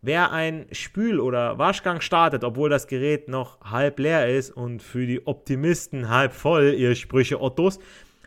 Wer 0.03 0.31
ein 0.31 0.65
Spül- 0.71 1.19
oder 1.19 1.59
Waschgang 1.59 2.01
startet, 2.01 2.43
obwohl 2.43 2.71
das 2.71 2.87
Gerät 2.87 3.27
noch 3.27 3.61
halb 3.61 3.99
leer 3.99 4.35
ist 4.35 4.49
und 4.49 4.81
für 4.81 5.05
die 5.05 5.27
Optimisten 5.27 6.09
halb 6.09 6.33
voll, 6.33 6.73
ihr 6.73 6.95
Sprüche 6.95 7.39
Ottos, 7.39 7.77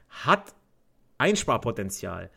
hat 0.09 0.55
Einsparpotenzial. 1.19 2.31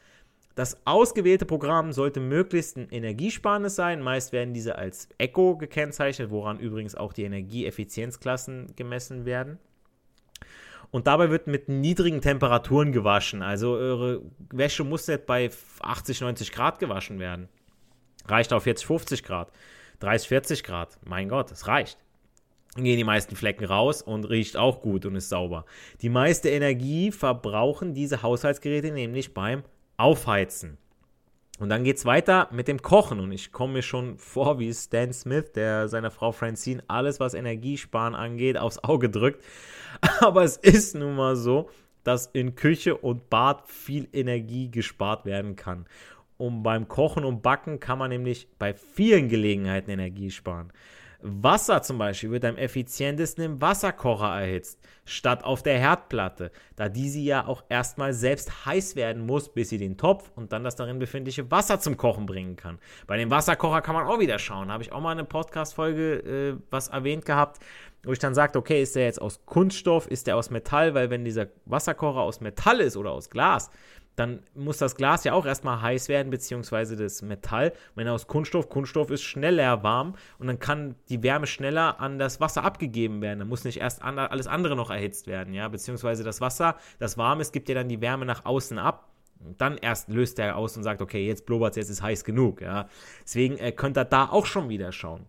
Das 0.56 0.88
ausgewählte 0.88 1.46
Programm 1.46 1.94
sollte 1.94 2.20
möglichst 2.20 2.78
ein 2.78 2.90
energiesparendes 2.90 3.76
sein. 3.76 4.02
Meist 4.02 4.32
werden 4.32 4.56
diese 4.56 4.76
als 4.76 5.08
Eco 5.20 5.56
gekennzeichnet, 5.56 6.32
woran 6.32 6.60
übrigens 6.60 6.96
auch 6.96 7.14
die 7.14 7.26
Energieeffizienzklassen 7.26 8.76
gemessen 8.76 9.26
werden. 9.26 9.60
Und 10.90 11.06
dabei 11.06 11.30
wird 11.30 11.46
mit 11.46 11.70
niedrigen 11.70 12.22
Temperaturen 12.22 12.92
gewaschen. 12.92 13.44
Also 13.44 13.74
eure 13.74 14.24
Wäsche 14.52 14.84
muss 14.84 15.08
nicht 15.08 15.28
bei 15.28 15.52
80, 15.82 16.22
90 16.22 16.52
Grad 16.52 16.80
gewaschen 16.80 17.20
werden. 17.20 17.50
Reicht 18.28 18.54
auf 18.54 18.64
40, 18.64 18.86
50 18.86 19.24
Grad. 19.24 19.52
30, 20.00 20.28
40 20.28 20.64
Grad. 20.64 20.98
Mein 21.06 21.30
Gott, 21.30 21.52
es 21.52 21.68
reicht. 21.68 21.98
Dann 22.76 22.84
gehen 22.84 22.98
die 22.98 23.04
meisten 23.04 23.36
Flecken 23.36 23.66
raus 23.66 24.02
und 24.02 24.26
riecht 24.26 24.56
auch 24.56 24.82
gut 24.82 25.06
und 25.06 25.16
ist 25.16 25.30
sauber. 25.30 25.66
Die 26.02 26.10
meiste 26.10 26.50
Energie 26.50 27.12
verbrauchen 27.12 27.94
diese 27.94 28.22
Haushaltsgeräte 28.22 28.92
nämlich 28.92 29.34
beim 29.34 29.64
Aufheizen. 29.98 30.78
Und 31.60 31.70
dann 31.70 31.84
geht 31.84 31.98
es 31.98 32.06
weiter 32.06 32.50
mit 32.52 32.68
dem 32.68 32.82
Kochen. 32.82 33.20
Und 33.20 33.32
ich 33.32 33.52
komme 33.52 33.74
mir 33.74 33.82
schon 33.82 34.18
vor 34.18 34.60
wie 34.60 34.72
Stan 34.74 35.12
Smith, 35.12 35.54
der 35.56 35.88
seiner 35.88 36.12
Frau 36.12 36.32
Francine 36.32 36.84
alles, 36.88 37.20
was 37.20 37.34
Energiesparen 37.34 38.14
angeht, 38.14 38.58
aufs 38.58 38.84
Auge 38.84 39.10
drückt. 39.10 39.44
Aber 40.20 40.44
es 40.44 40.58
ist 40.58 40.94
nun 40.94 41.16
mal 41.16 41.36
so, 41.36 41.70
dass 42.04 42.28
in 42.28 42.56
Küche 42.56 42.96
und 42.96 43.30
Bad 43.30 43.68
viel 43.68 44.08
Energie 44.14 44.70
gespart 44.70 45.26
werden 45.26 45.56
kann. 45.56 45.88
Und 46.38 46.64
beim 46.64 46.88
Kochen 46.88 47.26
und 47.26 47.42
Backen 47.42 47.80
kann 47.80 47.98
man 47.98 48.10
nämlich 48.10 48.48
bei 48.60 48.74
vielen 48.74 49.28
Gelegenheiten 49.28 49.90
Energie 49.90 50.32
sparen. 50.32 50.72
Wasser 51.22 51.82
zum 51.82 51.98
Beispiel 51.98 52.30
wird 52.30 52.46
am 52.46 52.58
effizientesten 52.58 53.44
im 53.44 53.62
Wasserkocher 53.62 54.40
erhitzt, 54.40 54.80
statt 55.04 55.44
auf 55.44 55.64
der 55.64 55.80
Herdplatte, 55.80 56.52
da 56.76 56.90
diese 56.90 57.20
ja 57.20 57.48
auch 57.48 57.64
erstmal 57.70 58.14
selbst 58.14 58.66
heiß 58.66 58.96
werden 58.96 59.26
muss, 59.26 59.50
bis 59.50 59.70
sie 59.70 59.80
den 59.80 59.98
Topf 59.98 60.32
und 60.36 60.52
dann 60.52 60.64
das 60.64 60.76
darin 60.76 61.00
befindliche 61.00 61.50
Wasser 61.50 61.80
zum 61.80 61.98
Kochen 61.98 62.28
bringen 62.28 62.56
kann. 62.56 62.78
Bei 63.08 63.18
dem 63.18 63.32
Wasserkocher 63.32 63.82
kann 63.82 63.96
man 63.96 64.06
auch 64.06 64.20
wieder 64.20 64.38
schauen. 64.38 64.72
Habe 64.72 64.84
ich 64.84 64.92
auch 64.92 65.02
mal 65.02 65.12
eine 65.12 65.24
Podcast-Folge 65.24 66.18
äh, 66.20 66.62
was 66.70 66.90
erwähnt 66.90 67.26
gehabt, 67.26 67.60
wo 68.04 68.12
ich 68.12 68.20
dann 68.20 68.36
sagte, 68.36 68.60
okay, 68.60 68.84
ist 68.84 68.96
der 68.96 69.06
jetzt 69.06 69.22
aus 69.22 69.44
Kunststoff, 69.46 70.08
ist 70.08 70.28
der 70.28 70.38
aus 70.38 70.52
Metall, 70.52 70.94
weil 70.94 71.10
wenn 71.10 71.26
dieser 71.26 71.48
Wasserkocher 71.66 72.22
aus 72.22 72.42
Metall 72.42 72.80
ist 72.80 72.96
oder 72.96 73.12
aus 73.12 73.32
Glas, 73.32 73.72
dann 74.18 74.42
muss 74.56 74.80
das 74.80 74.96
Glas 74.96 75.24
ja 75.26 75.34
auch 75.34 75.46
erstmal 75.46 75.80
heiß 75.80 76.10
werden, 76.10 76.32
beziehungsweise 76.32 76.96
das 76.96 77.22
Metall. 77.22 77.72
Wenn 77.94 78.08
aus 78.08 78.26
Kunststoff, 78.26 78.68
Kunststoff 78.68 79.12
ist 79.12 79.22
schneller 79.22 79.84
warm 79.84 80.16
und 80.40 80.48
dann 80.48 80.58
kann 80.58 80.96
die 81.08 81.22
Wärme 81.22 81.46
schneller 81.46 82.00
an 82.00 82.18
das 82.18 82.42
Wasser 82.42 82.64
abgegeben 82.64 83.22
werden. 83.22 83.40
Dann 83.40 83.48
muss 83.48 83.64
nicht 83.64 83.80
erst 83.80 84.02
alles 84.02 84.48
andere 84.48 84.76
noch 84.76 84.90
erhitzt 84.90 85.28
werden, 85.28 85.54
ja, 85.54 85.68
beziehungsweise 85.68 86.24
das 86.24 86.42
Wasser, 86.42 86.78
das 86.98 87.20
warm 87.20 87.42
ist, 87.42 87.54
gibt 87.54 87.70
ja 87.70 87.76
dann 87.76 87.90
die 87.90 88.02
Wärme 88.02 88.26
nach 88.26 88.44
außen 88.44 88.80
ab. 88.80 89.08
Und 89.40 89.62
dann 89.62 89.78
erst 89.78 90.10
löst 90.10 90.40
er 90.40 90.58
aus 90.58 90.76
und 90.76 90.82
sagt, 90.82 91.00
okay, 91.00 91.28
jetzt 91.28 91.46
blubbert 91.46 91.76
jetzt 91.76 91.92
ist 91.92 92.02
heiß 92.02 92.24
genug, 92.24 92.60
ja. 92.60 92.90
Deswegen 93.24 93.58
äh, 93.60 93.72
könnt 93.72 94.00
ihr 94.00 94.06
da 94.06 94.26
auch 94.30 94.48
schon 94.48 94.68
wieder 94.68 94.92
schauen. 94.92 95.28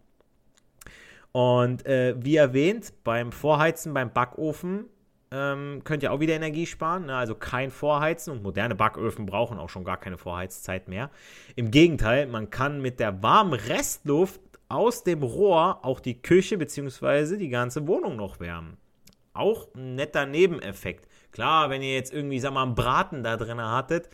Und 1.33 1.85
äh, 1.85 2.15
wie 2.19 2.37
erwähnt, 2.37 2.95
beim 3.05 3.33
Vorheizen, 3.33 3.93
beim 3.93 4.11
Backofen 4.11 4.87
ähm, 5.31 5.83
könnt 5.85 6.03
ihr 6.03 6.13
auch 6.13 6.21
wieder 6.21 6.35
Energie 6.35 6.67
sparen. 6.67 7.07
Ne? 7.07 7.17
Also 7.17 7.35
kein 7.35 7.71
Vorheizen 7.71 8.33
und 8.33 8.43
moderne 8.43 8.75
Backöfen 8.75 9.27
brauchen 9.27 9.59
auch 9.59 9.69
schon 9.69 9.85
gar 9.85 9.99
keine 9.99 10.19
Vorheizzeit 10.19 10.89
mehr. 10.89 11.11
Im 11.57 11.71
Gegenteil, 11.71 12.27
man 12.27 12.51
kann 12.51 12.81
mit 12.81 13.01
der 13.01 13.23
warmen 13.23 13.53
Restluft 13.53 14.41
aus 14.69 15.05
dem 15.05 15.23
Rohr 15.23 15.81
auch 15.83 16.01
die 16.01 16.21
Küche 16.21 16.59
bzw. 16.59 17.37
die 17.37 17.49
ganze 17.49 17.87
Wohnung 17.87 18.17
noch 18.17 18.41
wärmen. 18.41 18.77
Auch 19.33 19.69
ein 19.75 19.95
netter 19.95 20.27
Nebeneffekt. 20.27 21.09
Klar, 21.33 21.71
wenn 21.71 21.83
ihr 21.83 21.95
jetzt 21.95 22.13
irgendwie, 22.13 22.41
sag 22.41 22.53
mal, 22.53 22.65
einen 22.65 22.75
Braten 22.75 23.23
da 23.23 23.37
drin 23.37 23.61
hattet, 23.61 24.09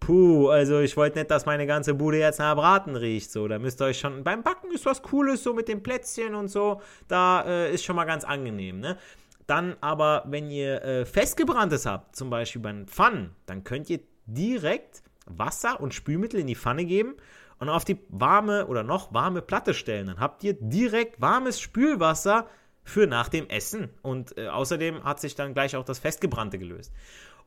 puh, 0.00 0.48
also 0.48 0.80
ich 0.80 0.96
wollte 0.96 1.18
nicht, 1.18 1.30
dass 1.30 1.46
meine 1.46 1.66
ganze 1.66 1.94
Bude 1.94 2.18
jetzt 2.18 2.38
nach 2.38 2.54
Braten 2.54 2.96
riecht. 2.96 3.32
So, 3.32 3.48
da 3.48 3.58
müsst 3.58 3.80
ihr 3.80 3.86
euch 3.86 3.98
schon. 3.98 4.22
Beim 4.22 4.42
Backen 4.42 4.70
ist 4.72 4.84
was 4.84 5.02
Cooles, 5.02 5.42
so 5.42 5.54
mit 5.54 5.68
den 5.68 5.82
Plätzchen 5.82 6.34
und 6.34 6.48
so. 6.48 6.80
Da 7.08 7.42
äh, 7.46 7.72
ist 7.72 7.84
schon 7.84 7.96
mal 7.96 8.04
ganz 8.04 8.24
angenehm, 8.24 8.80
ne? 8.80 8.98
Dann 9.46 9.76
aber, 9.80 10.24
wenn 10.26 10.50
ihr 10.50 10.82
äh, 10.82 11.04
festgebranntes 11.04 11.86
habt, 11.86 12.16
zum 12.16 12.30
Beispiel 12.30 12.62
beim 12.62 12.86
Pfannen, 12.86 13.34
dann 13.46 13.64
könnt 13.64 13.88
ihr 13.90 14.00
direkt 14.26 15.02
Wasser 15.26 15.80
und 15.80 15.94
Spülmittel 15.94 16.40
in 16.40 16.46
die 16.46 16.56
Pfanne 16.56 16.84
geben 16.84 17.14
und 17.58 17.68
auf 17.68 17.84
die 17.84 17.98
warme 18.08 18.66
oder 18.66 18.82
noch 18.82 19.14
warme 19.14 19.42
Platte 19.42 19.74
stellen. 19.74 20.06
Dann 20.06 20.20
habt 20.20 20.42
ihr 20.44 20.54
direkt 20.54 21.20
warmes 21.20 21.60
Spülwasser 21.60 22.46
für 22.84 23.06
nach 23.06 23.28
dem 23.28 23.48
Essen. 23.48 23.90
Und 24.02 24.36
äh, 24.38 24.48
außerdem 24.48 25.04
hat 25.04 25.20
sich 25.20 25.34
dann 25.34 25.54
gleich 25.54 25.76
auch 25.76 25.84
das 25.84 25.98
Festgebrannte 25.98 26.58
gelöst. 26.58 26.92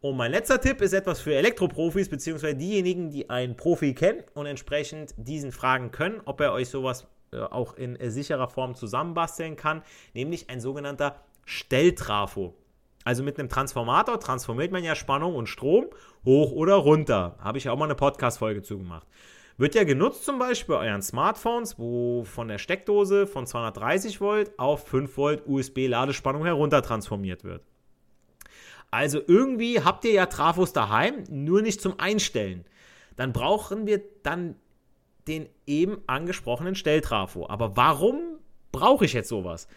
Und 0.02 0.16
mein 0.16 0.32
letzter 0.32 0.62
Tipp 0.62 0.82
ist 0.82 0.94
etwas 0.94 1.20
für 1.20 1.36
Elektroprofis, 1.36 2.10
beziehungsweise 2.10 2.56
diejenigen, 2.56 3.10
die 3.10 3.30
einen 3.30 3.58
Profi 3.58 3.94
kennen 3.94 4.24
und 4.34 4.46
entsprechend 4.46 5.14
diesen 5.18 5.52
fragen 5.52 5.92
können, 5.92 6.22
ob 6.24 6.40
er 6.40 6.54
euch 6.54 6.70
sowas 6.70 7.08
äh, 7.32 7.40
auch 7.40 7.76
in 7.76 7.96
äh, 7.98 8.10
sicherer 8.10 8.48
Form 8.48 8.76
zusammenbasteln 8.76 9.56
kann, 9.56 9.84
nämlich 10.14 10.50
ein 10.50 10.62
sogenannter 10.62 11.22
Stelltrafo. 11.50 12.54
Also 13.04 13.24
mit 13.24 13.40
einem 13.40 13.50
Transformator 13.50 14.20
transformiert 14.20 14.72
man 14.72 14.84
ja 14.84 14.94
Spannung 14.94 15.34
und 15.34 15.48
Strom 15.48 15.88
hoch 16.24 16.52
oder 16.52 16.76
runter. 16.76 17.38
Habe 17.40 17.58
ich 17.58 17.68
auch 17.70 17.76
mal 17.76 17.86
eine 17.86 17.96
Podcast-Folge 17.96 18.62
zu 18.62 18.78
gemacht. 18.78 19.08
Wird 19.58 19.74
ja 19.74 19.84
genutzt 19.84 20.26
zum 20.26 20.38
Beispiel 20.38 20.76
bei 20.76 20.88
euren 20.88 21.02
Smartphones, 21.02 21.80
wo 21.80 22.24
von 22.24 22.50
der 22.50 22.60
Steckdose 22.60 23.26
von 23.26 23.48
230 23.48 24.22
Volt 24.22 24.60
auf 24.60 24.88
5 24.88 25.18
Volt 25.18 25.44
USB-Ladespannung 25.48 26.46
herunter 26.46 26.84
transformiert 26.84 27.44
wird. 27.44 27.64
Also 28.92 29.20
irgendwie 29.26 29.82
habt 29.82 30.06
ihr 30.06 30.12
ja 30.12 30.28
Trafos 30.28 30.72
daheim, 30.72 31.24
nur 31.30 31.64
nicht 31.64 31.82
zum 31.82 32.00
Einstellen. 32.00 32.64
Dann 33.16 33.34
brauchen 33.34 33.88
wir 33.88 34.04
dann 34.22 34.56
den 35.28 35.50
eben 35.66 35.98
angesprochenen 36.06 36.76
Stelltrafo. 36.76 37.48
Aber 37.50 37.76
warum 37.76 38.38
brauche 38.72 39.06
ich 39.06 39.14
jetzt 39.14 39.30
sowas? 39.30 39.68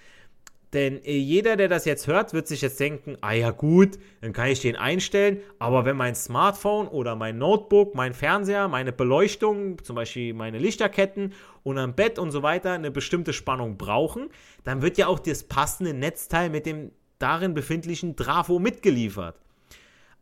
Denn 0.73 1.05
äh, 1.05 1.17
jeder, 1.17 1.57
der 1.57 1.69
das 1.69 1.85
jetzt 1.85 2.07
hört, 2.07 2.33
wird 2.33 2.49
sich 2.49 2.63
jetzt 2.63 2.81
denken, 2.81 3.17
ah 3.21 3.33
ja 3.33 3.51
gut, 3.51 3.99
dann 4.23 4.33
kann 4.33 4.49
ich 4.49 4.61
den 4.61 4.77
einstellen. 4.77 5.41
Aber 5.59 5.85
wenn 5.85 5.97
mein 5.97 6.15
Smartphone 6.15 6.89
oder 6.89 7.15
mein 7.15 7.39
Notebook, 7.39 7.95
mein 7.95 8.15
Fernseher, 8.15 8.69
meine 8.69 8.93
Beleuchtung, 8.93 9.83
zum 9.85 9.97
Beispiel 9.97 10.33
meine 10.33 10.59
Lichterketten 10.59 11.35
und 11.63 11.79
am 11.79 11.95
Bett 11.95 12.19
und 12.19 12.31
so 12.31 12.43
weiter 12.43 12.73
eine 12.73 12.91
bestimmte 12.91 13.35
Spannung 13.35 13.77
brauchen, 13.77 14.31
dann 14.65 14.81
wird 14.81 14.97
ja 14.97 15.09
auch 15.09 15.19
das 15.19 15.43
passende 15.45 15.93
Netzteil 15.93 16.49
mit 16.49 16.65
dem 16.65 16.93
darin 17.19 17.55
befindlichen 17.55 18.17
Trafo 18.17 18.59
mitgeliefert. 18.59 19.39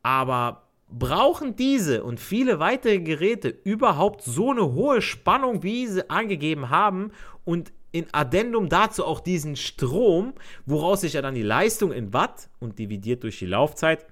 Aber 0.02 0.62
brauchen 0.88 1.54
diese 1.54 2.02
und 2.02 2.18
viele 2.18 2.58
weitere 2.58 2.98
Geräte 2.98 3.48
überhaupt 3.48 4.22
so 4.22 4.50
eine 4.50 4.72
hohe 4.72 5.00
Spannung, 5.00 5.62
wie 5.62 5.86
sie 5.86 6.10
angegeben 6.10 6.70
haben 6.70 7.12
und 7.44 7.72
in 7.92 8.06
Addendum 8.12 8.68
dazu 8.68 9.04
auch 9.04 9.20
diesen 9.20 9.56
Strom, 9.56 10.34
woraus 10.66 11.02
sich 11.02 11.14
ja 11.14 11.22
dann 11.22 11.34
die 11.34 11.42
Leistung 11.42 11.92
in 11.92 12.12
Watt 12.12 12.48
und 12.60 12.78
dividiert 12.78 13.22
durch 13.22 13.38
die 13.38 13.46
Laufzeit, 13.46 14.06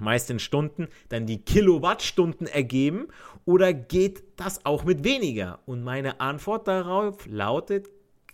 meist 0.00 0.30
in 0.30 0.38
Stunden, 0.38 0.88
dann 1.08 1.26
die 1.26 1.42
Kilowattstunden 1.42 2.46
ergeben 2.46 3.08
oder 3.44 3.72
geht 3.72 4.24
das 4.36 4.64
auch 4.64 4.84
mit 4.84 5.04
weniger? 5.04 5.60
Und 5.66 5.84
meine 5.84 6.20
Antwort 6.20 6.66
darauf 6.66 7.26
lautet 7.26 7.88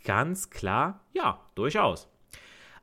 ganz 0.04 0.50
klar, 0.50 1.04
ja, 1.12 1.40
durchaus. 1.54 2.09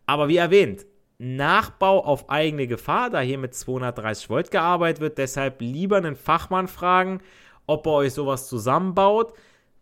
Aber 0.05 0.27
wie 0.27 0.37
erwähnt, 0.37 0.85
Nachbau 1.19 2.03
auf 2.03 2.29
eigene 2.29 2.67
Gefahr, 2.67 3.09
da 3.09 3.21
hier 3.21 3.39
mit 3.39 3.55
230 3.55 4.29
Volt 4.29 4.51
gearbeitet 4.51 5.01
wird, 5.01 5.17
deshalb 5.17 5.61
lieber 5.61 5.97
einen 5.97 6.15
Fachmann 6.15 6.67
fragen, 6.67 7.21
ob 7.65 7.87
er 7.87 7.93
euch 7.93 8.13
sowas 8.13 8.47
zusammenbaut 8.47 9.33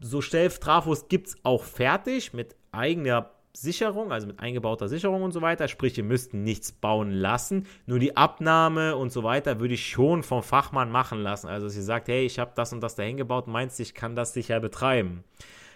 so 0.05 0.21
Stelltrafos 0.21 1.07
gibt 1.07 1.27
es 1.27 1.35
auch 1.43 1.63
fertig 1.63 2.33
mit 2.33 2.55
eigener 2.71 3.31
Sicherung, 3.53 4.11
also 4.11 4.27
mit 4.27 4.39
eingebauter 4.39 4.87
Sicherung 4.87 5.23
und 5.23 5.31
so 5.31 5.41
weiter. 5.41 5.67
Sprich, 5.67 5.97
ihr 5.97 6.03
müsst 6.03 6.33
nichts 6.33 6.71
bauen 6.71 7.11
lassen. 7.11 7.65
Nur 7.85 7.99
die 7.99 8.15
Abnahme 8.15 8.97
und 8.97 9.11
so 9.11 9.23
weiter 9.23 9.59
würde 9.59 9.73
ich 9.73 9.87
schon 9.89 10.23
vom 10.23 10.43
Fachmann 10.43 10.91
machen 10.91 11.19
lassen. 11.19 11.47
Also, 11.47 11.69
sie 11.69 11.81
sagt, 11.81 12.07
hey, 12.07 12.25
ich 12.25 12.37
habe 12.37 12.51
das 12.55 12.73
und 12.73 12.81
das 12.81 12.95
dahin 12.95 13.17
gebaut, 13.17 13.47
meinst 13.47 13.79
du, 13.79 13.83
ich 13.83 13.95
kann 13.95 14.15
das 14.15 14.33
sicher 14.33 14.59
betreiben. 14.59 15.23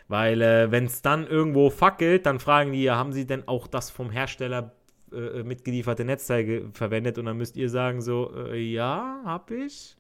Weil, 0.08 0.42
äh, 0.42 0.72
wenn 0.72 0.86
es 0.86 1.02
dann 1.02 1.26
irgendwo 1.26 1.70
fackelt, 1.70 2.26
dann 2.26 2.40
fragen 2.40 2.72
die, 2.72 2.92
haben 2.92 3.14
sie 3.14 3.26
denn 3.26 3.48
auch 3.48 3.66
das 3.68 3.90
vom 3.90 4.10
Hersteller 4.10 4.74
äh, 5.14 5.44
mitgelieferte 5.44 6.04
Netzteil 6.04 6.70
verwendet? 6.74 7.18
Und 7.18 7.26
dann 7.26 7.38
müsst 7.38 7.56
ihr 7.58 7.70
sagen, 7.70 8.02
so, 8.02 8.32
äh, 8.36 8.60
ja, 8.60 9.22
hab 9.24 9.50
ich. 9.52 9.96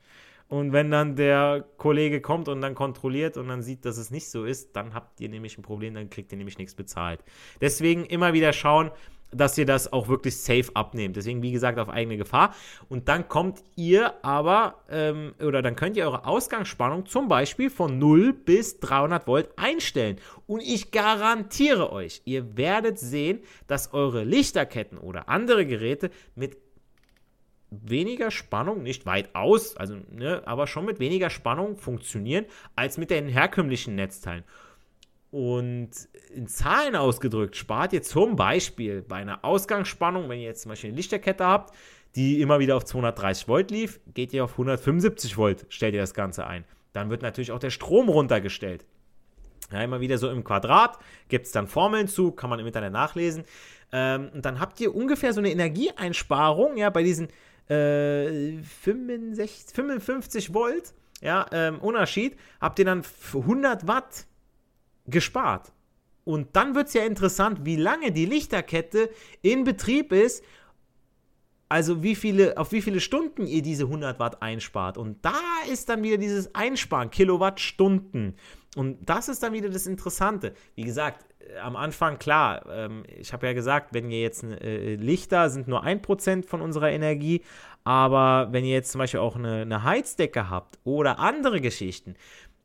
Und 0.50 0.74
wenn 0.74 0.90
dann 0.90 1.16
der 1.16 1.64
Kollege 1.78 2.22
kommt 2.22 2.48
und 2.48 2.62
dann 2.62 2.74
kontrolliert 2.74 3.38
und 3.38 3.48
dann 3.48 3.62
sieht, 3.62 3.86
dass 3.86 3.98
es 3.98 4.10
nicht 4.10 4.30
so 4.30 4.46
ist, 4.46 4.76
dann 4.76 4.96
habt 4.96 5.22
ihr 5.22 5.30
nämlich 5.30 5.58
ein 5.58 5.62
Problem, 5.62 5.94
dann 5.94 6.10
kriegt 6.10 6.32
ihr 6.32 6.38
nämlich 6.40 6.58
nichts 6.58 6.74
bezahlt. 6.74 7.24
Deswegen 7.62 8.04
immer 8.06 8.34
wieder 8.34 8.52
schauen, 8.52 8.92
dass 9.32 9.58
ihr 9.58 9.66
das 9.66 9.94
auch 9.94 10.08
wirklich 10.08 10.38
safe 10.38 10.72
abnehmt. 10.74 11.16
Deswegen, 11.16 11.42
wie 11.42 11.52
gesagt, 11.52 11.78
auf 11.78 11.90
eigene 11.90 12.18
Gefahr. 12.18 12.56
Und 12.88 13.08
dann 13.08 13.28
kommt 13.28 13.64
ihr 13.76 14.14
aber, 14.24 14.84
ähm, 14.90 15.34
oder 15.40 15.62
dann 15.62 15.76
könnt 15.76 15.98
ihr 15.98 16.06
eure 16.06 16.26
Ausgangsspannung 16.26 17.06
zum 17.06 17.28
Beispiel 17.28 17.70
von 17.70 18.00
0 18.00 18.34
bis 18.34 18.80
300 18.80 19.28
Volt 19.28 19.50
einstellen. 19.56 20.18
Und 20.48 20.62
ich 20.62 20.92
garantiere 20.92 21.92
euch, 21.92 22.22
ihr 22.26 22.58
werdet 22.58 22.98
sehen, 22.98 23.40
dass 23.68 23.94
eure 23.94 24.24
Lichterketten 24.24 24.98
oder 24.98 25.30
andere 25.30 25.66
Geräte 25.66 26.10
mit 26.36 26.58
weniger 27.71 28.32
Spannung, 28.32 28.84
nicht 28.84 29.05
weit 29.05 29.36
aus, 29.36 29.77
also, 29.77 29.95
ne, 30.12 30.41
aber 30.45 30.67
schon 30.67 30.86
mit 30.86 30.99
weniger 30.99 31.29
Spannung 31.29 31.77
funktionieren 31.77 32.45
als 32.75 32.97
mit 32.97 33.10
den 33.12 33.27
herkömmlichen 33.27 33.95
Netzteilen. 33.95 34.43
Und 35.32 35.91
in 36.34 36.47
Zahlen 36.47 36.95
ausgedrückt 36.95 37.55
spart 37.55 37.93
ihr 37.93 38.01
zum 38.01 38.36
Beispiel 38.36 39.03
bei 39.03 39.17
einer 39.17 39.45
Ausgangsspannung, 39.45 40.27
wenn 40.27 40.39
ihr 40.39 40.45
jetzt 40.45 40.63
zum 40.63 40.69
Beispiel 40.69 40.89
eine 40.89 40.97
Lichterkette 40.97 41.45
habt, 41.45 41.75
die 42.15 42.41
immer 42.41 42.60
wieder 42.60 42.75
auf 42.75 42.86
230 42.86 43.47
Volt 43.47 43.69
lief, 43.69 43.99
geht 44.13 44.34
ihr 44.34 44.43
auf 44.43 44.53
175 44.53 45.38
Volt, 45.38 45.67
stellt 45.69 45.93
ihr 45.93 46.01
das 46.01 46.15
Ganze 46.15 46.47
ein. 46.47 46.65
Dann 46.93 47.12
wird 47.12 47.21
natürlich 47.21 47.51
auch 47.51 47.60
der 47.60 47.69
Strom 47.69 48.10
runtergestellt. 48.10 48.86
Ja, 49.71 49.84
immer 49.84 50.01
wieder 50.01 50.17
so 50.17 50.32
im 50.32 50.43
Quadrat, 50.43 50.97
gibt 51.27 51.45
es 51.45 51.51
dann 51.51 51.67
Formeln 51.67 52.08
zu, 52.08 52.32
kann 52.32 52.49
man 52.49 52.60
im 52.60 52.65
Internet 52.65 52.91
nachlesen. 52.91 53.43
Ähm, 53.91 54.32
und 54.34 54.43
dann 54.45 54.60
habt 54.60 54.79
ihr 54.82 54.95
ungefähr 54.95 55.32
so 55.32 55.39
eine 55.39 55.51
Energieeinsparung, 55.51 56.77
ja, 56.77 56.89
bei 56.89 57.03
diesen 57.03 57.27
äh, 57.69 58.62
65, 58.62 59.73
55 59.73 60.53
Volt, 60.53 60.93
ja, 61.21 61.45
ähm, 61.51 61.79
Unterschied, 61.79 62.38
habt 62.60 62.79
ihr 62.79 62.86
dann 62.86 63.03
100 63.34 63.88
Watt 63.88 64.25
gespart. 65.05 65.71
Und 66.25 66.55
dann 66.55 66.75
wird 66.75 66.88
es 66.88 66.93
ja 66.93 67.03
interessant, 67.03 67.65
wie 67.65 67.75
lange 67.75 68.12
die 68.12 68.25
Lichterkette 68.25 69.10
in 69.41 69.63
Betrieb 69.63 70.12
ist 70.12 70.43
also 71.69 72.01
wie 72.01 72.15
viele, 72.15 72.58
auf 72.58 72.71
wie 72.71 72.82
viele 72.82 72.99
Stunden 72.99 73.45
ihr 73.45 73.62
diese 73.62 73.84
100 73.84 74.19
Watt 74.19 74.41
einspart. 74.41 74.97
Und 74.97 75.23
da 75.23 75.39
ist 75.71 75.88
dann 75.88 76.01
wieder 76.01 76.17
dieses 76.17 76.53
Einsparen, 76.55 77.12
Kilowattstunden. 77.12 78.36
Und 78.75 78.97
das 79.08 79.29
ist 79.29 79.43
dann 79.43 79.53
wieder 79.53 79.69
das 79.69 79.86
Interessante. 79.86 80.53
Wie 80.75 80.84
gesagt, 80.84 81.23
äh, 81.23 81.29
am 81.62 81.76
Anfang, 81.76 82.20
klar, 82.20 82.66
ähm, 82.70 83.04
ich 83.08 83.34
habe 83.34 83.48
ja 83.48 83.54
gesagt, 83.54 83.94
wenn 83.94 84.10
ihr 84.12 84.22
jetzt 84.22 84.44
äh, 84.44 84.96
Lichter 84.96 85.50
sind 85.50 85.68
nur 85.68 85.84
1% 85.84 86.46
von 86.46 86.62
unserer 86.62 86.92
Energie, 86.92 87.42
aber 87.84 88.50
wenn 88.52 88.66
ihr 88.66 88.74
jetzt 88.74 88.92
zum 88.92 89.00
Beispiel 89.00 89.20
auch 89.20 89.36
eine, 89.36 89.62
eine 89.62 89.84
Heizdecke 89.84 90.50
habt 90.50 90.80
oder 90.84 91.20
andere 91.20 91.62
Geschichten, 91.62 92.16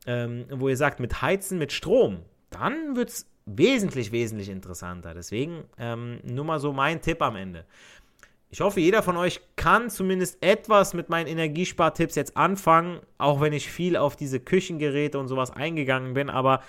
ähm, 0.05 0.45
wo 0.51 0.69
ihr 0.69 0.77
sagt, 0.77 0.99
mit 0.99 1.21
Heizen, 1.21 1.57
mit 1.57 1.71
Strom, 1.71 2.19
dann 2.49 2.95
wird 2.95 3.09
es 3.09 3.29
wesentlich, 3.45 4.11
wesentlich 4.11 4.49
interessanter. 4.49 5.13
Deswegen 5.13 5.63
ähm, 5.77 6.19
nur 6.23 6.45
mal 6.45 6.59
so 6.59 6.73
mein 6.73 7.01
Tipp 7.01 7.21
am 7.21 7.35
Ende. 7.35 7.65
Ich 8.49 8.61
hoffe, 8.61 8.79
jeder 8.79 9.03
von 9.03 9.17
euch 9.17 9.41
kann 9.55 9.89
zumindest 9.89 10.37
etwas 10.41 10.93
mit 10.93 11.09
meinen 11.09 11.27
Energiespartipps 11.27 12.15
jetzt 12.15 12.37
anfangen, 12.37 12.99
auch 13.17 13.41
wenn 13.41 13.53
ich 13.53 13.69
viel 13.69 13.97
auf 13.97 14.15
diese 14.15 14.39
Küchengeräte 14.39 15.19
und 15.19 15.27
sowas 15.27 15.51
eingegangen 15.51 16.13
bin. 16.13 16.29
Aber 16.29 16.61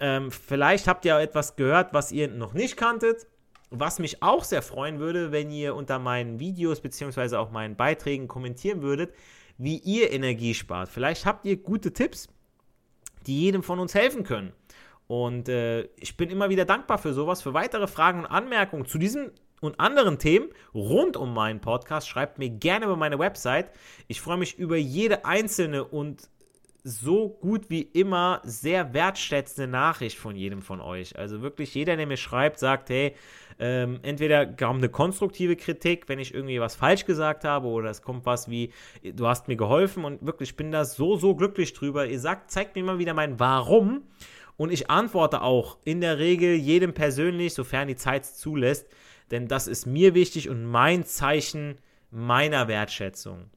ähm, 0.00 0.30
vielleicht 0.30 0.88
habt 0.88 1.04
ihr 1.04 1.18
etwas 1.18 1.56
gehört, 1.56 1.92
was 1.92 2.10
ihr 2.10 2.28
noch 2.28 2.54
nicht 2.54 2.76
kanntet. 2.76 3.26
Was 3.72 4.00
mich 4.00 4.20
auch 4.20 4.42
sehr 4.42 4.62
freuen 4.62 4.98
würde, 4.98 5.30
wenn 5.30 5.50
ihr 5.50 5.76
unter 5.76 6.00
meinen 6.00 6.40
Videos 6.40 6.80
bzw. 6.80 7.36
auch 7.36 7.52
meinen 7.52 7.76
Beiträgen 7.76 8.26
kommentieren 8.26 8.82
würdet, 8.82 9.14
wie 9.58 9.76
ihr 9.76 10.10
Energie 10.10 10.54
spart. 10.54 10.88
Vielleicht 10.88 11.24
habt 11.24 11.44
ihr 11.44 11.56
gute 11.56 11.92
Tipps, 11.92 12.28
die 13.26 13.40
jedem 13.42 13.62
von 13.62 13.78
uns 13.78 13.94
helfen 13.94 14.24
können. 14.24 14.52
Und 15.06 15.48
äh, 15.48 15.82
ich 15.96 16.16
bin 16.16 16.30
immer 16.30 16.50
wieder 16.50 16.64
dankbar 16.64 16.98
für 16.98 17.12
sowas. 17.12 17.42
Für 17.42 17.54
weitere 17.54 17.86
Fragen 17.86 18.20
und 18.20 18.26
Anmerkungen 18.26 18.86
zu 18.86 18.98
diesem 18.98 19.30
und 19.60 19.78
anderen 19.78 20.18
Themen 20.18 20.48
rund 20.74 21.16
um 21.16 21.34
meinen 21.34 21.60
Podcast, 21.60 22.08
schreibt 22.08 22.38
mir 22.38 22.48
gerne 22.48 22.86
über 22.86 22.96
meine 22.96 23.18
Website. 23.18 23.70
Ich 24.08 24.20
freue 24.20 24.38
mich 24.38 24.58
über 24.58 24.76
jede 24.76 25.24
einzelne 25.24 25.84
und 25.84 26.28
so 26.84 27.28
gut 27.28 27.70
wie 27.70 27.82
immer 27.82 28.40
sehr 28.44 28.94
wertschätzende 28.94 29.70
Nachricht 29.70 30.18
von 30.18 30.36
jedem 30.36 30.62
von 30.62 30.80
euch. 30.80 31.18
Also 31.18 31.42
wirklich 31.42 31.74
jeder, 31.74 31.96
der 31.96 32.06
mir 32.06 32.16
schreibt, 32.16 32.58
sagt, 32.58 32.90
hey, 32.90 33.14
ähm, 33.58 34.00
entweder 34.02 34.46
kam 34.46 34.78
eine 34.78 34.88
konstruktive 34.88 35.56
Kritik, 35.56 36.08
wenn 36.08 36.18
ich 36.18 36.34
irgendwie 36.34 36.60
was 36.60 36.74
falsch 36.74 37.04
gesagt 37.04 37.44
habe, 37.44 37.68
oder 37.68 37.90
es 37.90 38.02
kommt 38.02 38.26
was 38.26 38.48
wie, 38.48 38.72
du 39.02 39.26
hast 39.26 39.48
mir 39.48 39.56
geholfen 39.56 40.04
und 40.04 40.24
wirklich, 40.24 40.50
ich 40.50 40.56
bin 40.56 40.70
da 40.72 40.84
so, 40.84 41.16
so 41.16 41.34
glücklich 41.34 41.72
drüber. 41.74 42.06
Ihr 42.06 42.20
sagt, 42.20 42.50
zeigt 42.50 42.74
mir 42.76 42.84
mal 42.84 42.98
wieder 42.98 43.14
mein 43.14 43.38
Warum 43.38 44.02
und 44.56 44.72
ich 44.72 44.90
antworte 44.90 45.42
auch 45.42 45.78
in 45.84 46.00
der 46.00 46.18
Regel 46.18 46.54
jedem 46.54 46.94
persönlich, 46.94 47.54
sofern 47.54 47.88
die 47.88 47.96
Zeit 47.96 48.24
es 48.24 48.36
zulässt 48.38 48.86
denn 49.30 49.48
das 49.48 49.66
ist 49.66 49.86
mir 49.86 50.14
wichtig 50.14 50.48
und 50.48 50.64
mein 50.64 51.04
Zeichen 51.04 51.78
meiner 52.10 52.68
Wertschätzung. 52.68 53.50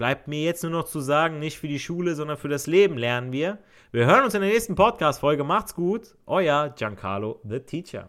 Bleibt 0.00 0.28
mir 0.28 0.42
jetzt 0.42 0.62
nur 0.62 0.72
noch 0.72 0.86
zu 0.86 1.00
sagen, 1.00 1.40
nicht 1.40 1.58
für 1.58 1.68
die 1.68 1.78
Schule, 1.78 2.14
sondern 2.14 2.38
für 2.38 2.48
das 2.48 2.66
Leben 2.66 2.96
lernen 2.96 3.32
wir. 3.32 3.58
Wir 3.92 4.06
hören 4.06 4.24
uns 4.24 4.32
in 4.32 4.40
der 4.40 4.48
nächsten 4.48 4.74
Podcast-Folge. 4.74 5.44
Macht's 5.44 5.74
gut. 5.74 6.14
Euer 6.24 6.70
Giancarlo, 6.70 7.38
the 7.46 7.60
Teacher. 7.60 8.08